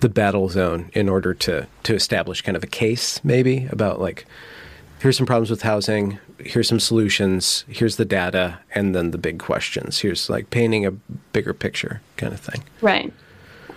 [0.03, 4.27] the battle zone in order to to establish kind of a case, maybe about like
[4.99, 9.39] here's some problems with housing, here's some solutions, here's the data, and then the big
[9.39, 10.01] questions.
[10.01, 10.91] Here's like painting a
[11.33, 12.65] bigger picture kind of thing.
[12.81, 13.13] Right,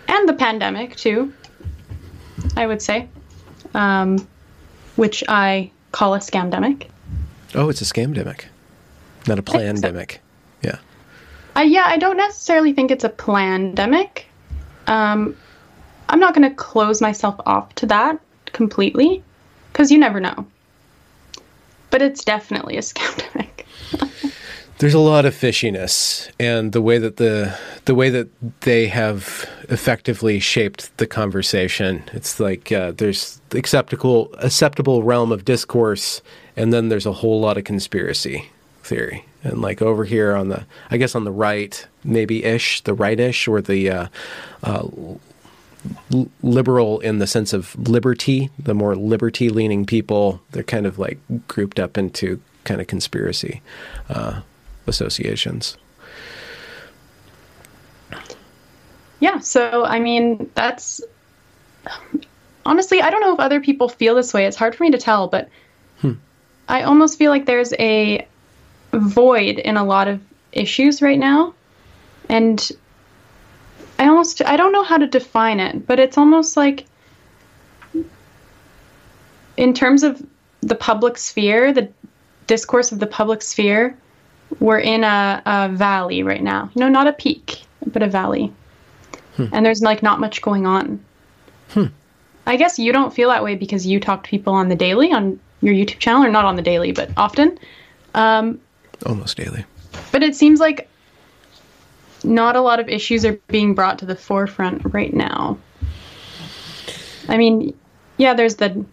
[0.07, 1.31] and the pandemic too.
[2.57, 3.07] I would say,
[3.75, 4.27] um,
[4.95, 6.89] which I call a scamdemic.
[7.53, 8.45] Oh, it's a scamdemic,
[9.27, 10.13] not a plandemic.
[10.13, 10.19] So.
[10.63, 10.77] Yeah.
[11.55, 14.23] Uh, yeah, I don't necessarily think it's a plandemic.
[14.87, 15.37] Um,
[16.09, 18.19] I'm not going to close myself off to that
[18.53, 19.23] completely
[19.71, 20.45] because you never know.
[21.89, 23.65] But it's definitely a scamdemic.
[24.79, 28.27] there's a lot of fishiness and the way that the the way that
[28.61, 36.21] they have effectively shaped the conversation it's like uh, there's acceptable acceptable realm of discourse
[36.57, 38.49] and then there's a whole lot of conspiracy
[38.83, 42.93] theory and like over here on the i guess on the right maybe ish the
[42.93, 44.07] right ish or the uh,
[44.63, 44.85] uh,
[46.41, 51.19] liberal in the sense of liberty the more liberty leaning people they're kind of like
[51.47, 53.61] grouped up into kind of conspiracy
[54.09, 54.41] uh,
[54.87, 55.77] associations.
[59.21, 61.01] Yeah, so I mean, that's
[62.65, 64.45] honestly, I don't know if other people feel this way.
[64.45, 65.49] It's hard for me to tell, but
[66.01, 66.13] hmm.
[66.67, 68.27] I almost feel like there's a
[68.91, 70.21] void in a lot of
[70.51, 71.53] issues right now.
[72.27, 72.71] And
[73.97, 76.85] I almost I don't know how to define it, but it's almost like
[79.57, 80.21] in terms of
[80.61, 81.89] the public sphere, the
[82.47, 83.97] discourse of the public sphere,
[84.59, 86.69] we're in a, a valley right now.
[86.75, 88.51] You know, not a peak, but a valley.
[89.35, 89.45] Hmm.
[89.51, 91.03] And there's like not much going on.
[91.69, 91.85] Hmm.
[92.47, 95.11] I guess you don't feel that way because you talk to people on the daily
[95.11, 97.57] on your YouTube channel, or not on the daily, but often.
[98.13, 98.59] Um,
[99.05, 99.65] Almost daily.
[100.11, 100.89] But it seems like
[102.25, 105.57] not a lot of issues are being brought to the forefront right now.
[107.27, 107.77] I mean,
[108.17, 108.85] yeah, there's the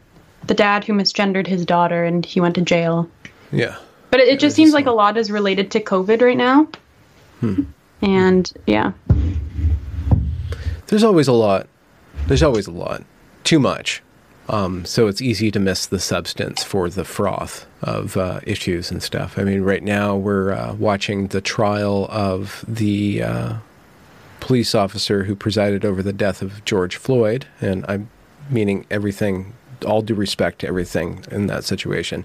[0.47, 3.09] the dad who misgendered his daughter and he went to jail.
[3.53, 3.77] Yeah.
[4.11, 6.69] But it, it just seems like a lot is related to COVID right now.
[7.41, 7.63] Hmm.
[8.01, 8.93] And yeah.
[10.89, 11.69] There's always a lot.
[12.27, 13.05] There's always a lot.
[13.45, 14.03] Too much.
[14.49, 19.03] Um, so it's easy to miss the substance for the froth of uh, issues and
[19.03, 19.39] stuff.
[19.39, 23.55] I mean, right now we're uh, watching the trial of the uh,
[24.41, 28.11] police officer who presided over the death of George Floyd, and I'm
[28.51, 32.25] meaning everything all due respect to everything in that situation,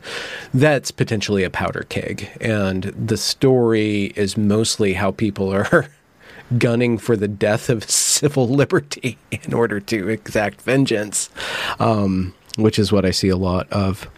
[0.54, 2.30] that's potentially a powder keg.
[2.40, 5.88] And the story is mostly how people are
[6.58, 11.30] gunning for the death of civil liberty in order to exact vengeance,
[11.80, 14.10] um, which is what I see a lot of.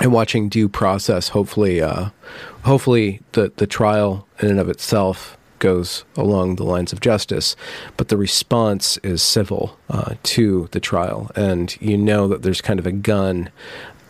[0.00, 2.08] And watching due process, hopefully, uh,
[2.62, 7.54] hopefully the the trial in and of itself goes along the lines of justice,
[7.96, 11.30] but the response is civil uh, to the trial.
[11.36, 13.50] And you know that there's kind of a gun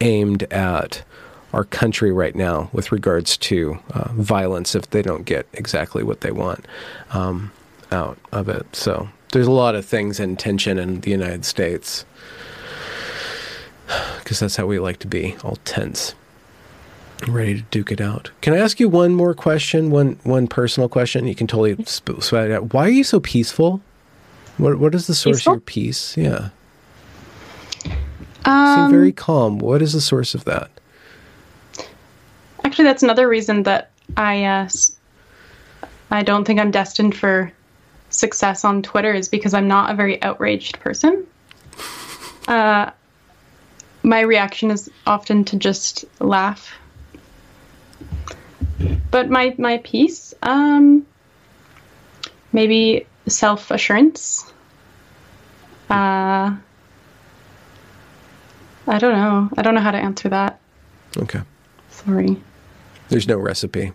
[0.01, 1.03] aimed at
[1.53, 6.20] our country right now with regards to uh, violence if they don't get exactly what
[6.20, 6.66] they want
[7.12, 7.51] um,
[7.90, 8.74] out of it.
[8.74, 12.05] So there's a lot of things in tension in the United States
[14.18, 16.14] because that's how we like to be, all tense
[17.28, 18.30] ready to duke it out.
[18.40, 19.90] Can I ask you one more question?
[19.90, 21.26] One one personal question.
[21.26, 22.72] You can totally sp- sweat it out.
[22.72, 23.80] Why are you so peaceful?
[24.59, 25.55] What what is the source peaceful?
[25.55, 26.16] of your peace?
[26.16, 26.51] Yeah.
[28.44, 29.59] Um, you seem very calm.
[29.59, 30.70] What is the source of that?
[32.64, 34.68] Actually, that's another reason that I uh,
[36.11, 37.52] I don't think I'm destined for
[38.11, 41.26] success on Twitter is because I'm not a very outraged person.
[42.48, 42.90] Uh,
[44.02, 46.76] my reaction is often to just laugh
[49.11, 51.06] but my my peace, um,
[52.52, 54.50] maybe self assurance.
[55.88, 56.56] Uh,
[58.86, 59.50] I don't know.
[59.56, 60.61] I don't know how to answer that.
[61.18, 61.40] Okay.
[61.90, 62.40] Sorry.
[63.11, 63.92] There's no recipe.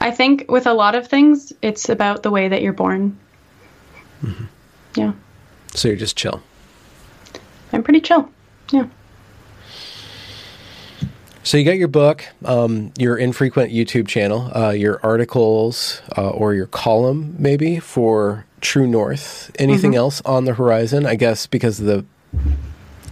[0.00, 3.18] I think with a lot of things, it's about the way that you're born.
[4.22, 4.44] Mm-hmm.
[4.96, 5.12] Yeah.
[5.74, 6.42] So you're just chill.
[7.72, 8.30] I'm pretty chill.
[8.70, 8.86] Yeah.
[11.42, 16.54] So you got your book, um, your infrequent YouTube channel, uh, your articles, uh, or
[16.54, 19.50] your column maybe for True North.
[19.58, 19.98] Anything mm-hmm.
[19.98, 21.04] else on the horizon?
[21.04, 22.04] I guess because of the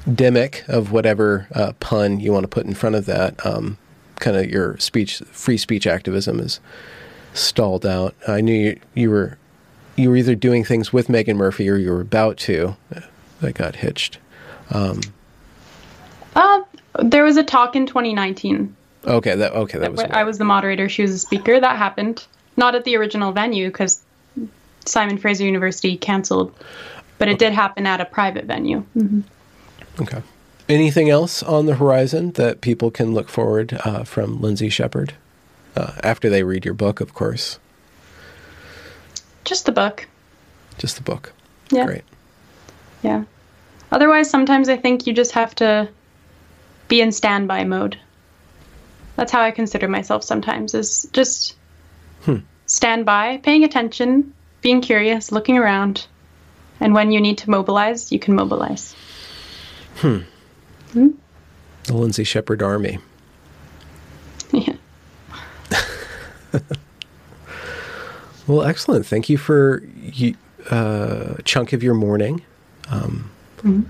[0.08, 3.76] demic of whatever uh, pun you want to put in front of that, um,
[4.22, 6.60] kind of your speech, free speech activism is
[7.34, 8.14] stalled out.
[8.26, 9.36] I knew you, you were
[9.96, 12.76] you were either doing things with Meghan Murphy or you were about to.
[13.40, 14.18] That got hitched.
[14.70, 15.00] Um,
[16.34, 16.60] uh,
[17.02, 18.74] there was a talk in 2019.
[19.04, 20.00] Okay, that okay, that was.
[20.00, 20.88] I was the moderator.
[20.88, 21.58] She was a speaker.
[21.58, 22.24] That happened
[22.56, 24.00] not at the original venue because
[24.84, 26.54] Simon Fraser University canceled,
[27.18, 27.46] but it okay.
[27.46, 28.84] did happen at a private venue.
[28.96, 29.20] Mm-hmm.
[30.00, 30.22] Okay.
[30.68, 35.14] Anything else on the horizon that people can look forward uh, from Lindsay Shepherd
[35.76, 37.58] uh, after they read your book, of course?
[39.44, 40.06] Just the book.
[40.78, 41.32] Just the book.
[41.70, 41.86] Yeah.
[41.86, 42.04] Great.
[43.02, 43.24] Yeah.
[43.90, 45.88] Otherwise, sometimes I think you just have to
[46.88, 47.98] be in standby mode.
[49.16, 51.56] That's how I consider myself sometimes is just
[52.22, 52.38] hmm.
[52.66, 54.32] stand by, paying attention,
[54.62, 56.06] being curious, looking around.
[56.80, 58.94] And when you need to mobilize, you can mobilize.
[59.96, 60.20] Hmm.
[60.92, 61.08] Hmm?
[61.84, 62.98] The Lindsay Shepherd Army.
[64.52, 64.74] Yeah.
[68.46, 69.06] well, excellent.
[69.06, 70.36] Thank you for you,
[70.70, 72.42] uh, a chunk of your morning.
[72.90, 73.82] Um, mm-hmm.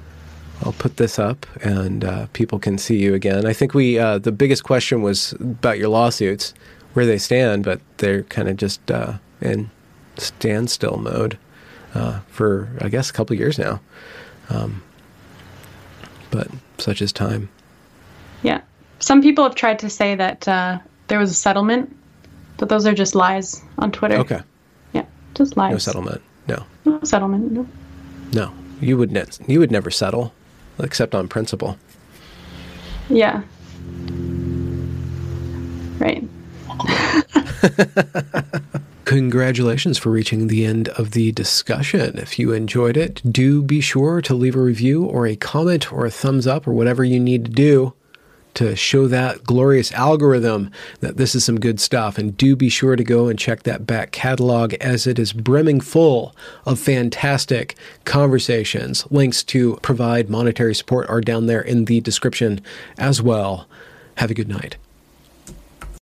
[0.65, 3.47] I'll put this up, and uh, people can see you again.
[3.47, 6.55] I think we uh, the biggest question was about your lawsuits,
[6.93, 9.71] where they stand, but they're kind of just uh, in
[10.17, 11.37] standstill mode
[11.95, 13.81] uh, for I guess a couple years now.
[14.51, 14.83] Um,
[16.33, 17.49] but such is time.
[18.43, 18.63] Yeah,
[18.99, 21.95] some people have tried to say that uh, there was a settlement,
[22.57, 24.17] but those are just lies on Twitter.
[24.17, 24.41] Okay.
[24.93, 25.05] Yeah,
[25.35, 25.71] just lies.
[25.71, 26.23] No settlement.
[26.49, 26.65] No.
[26.85, 27.53] No settlement.
[27.53, 27.69] No.
[28.33, 30.35] No, you would ne- you would never settle
[30.81, 31.79] except on principle.
[33.09, 33.43] Yeah.
[35.99, 36.27] Right.
[39.05, 42.17] Congratulations for reaching the end of the discussion.
[42.19, 46.07] If you enjoyed it, do be sure to leave a review or a comment or
[46.07, 47.95] a thumbs up or whatever you need to do
[48.55, 52.17] to show that glorious algorithm that this is some good stuff.
[52.17, 55.81] And do be sure to go and check that back catalog as it is brimming
[55.81, 56.35] full
[56.65, 57.75] of fantastic
[58.05, 59.07] conversations.
[59.11, 62.61] Links to provide monetary support are down there in the description
[62.99, 63.67] as well.
[64.17, 64.77] Have a good night.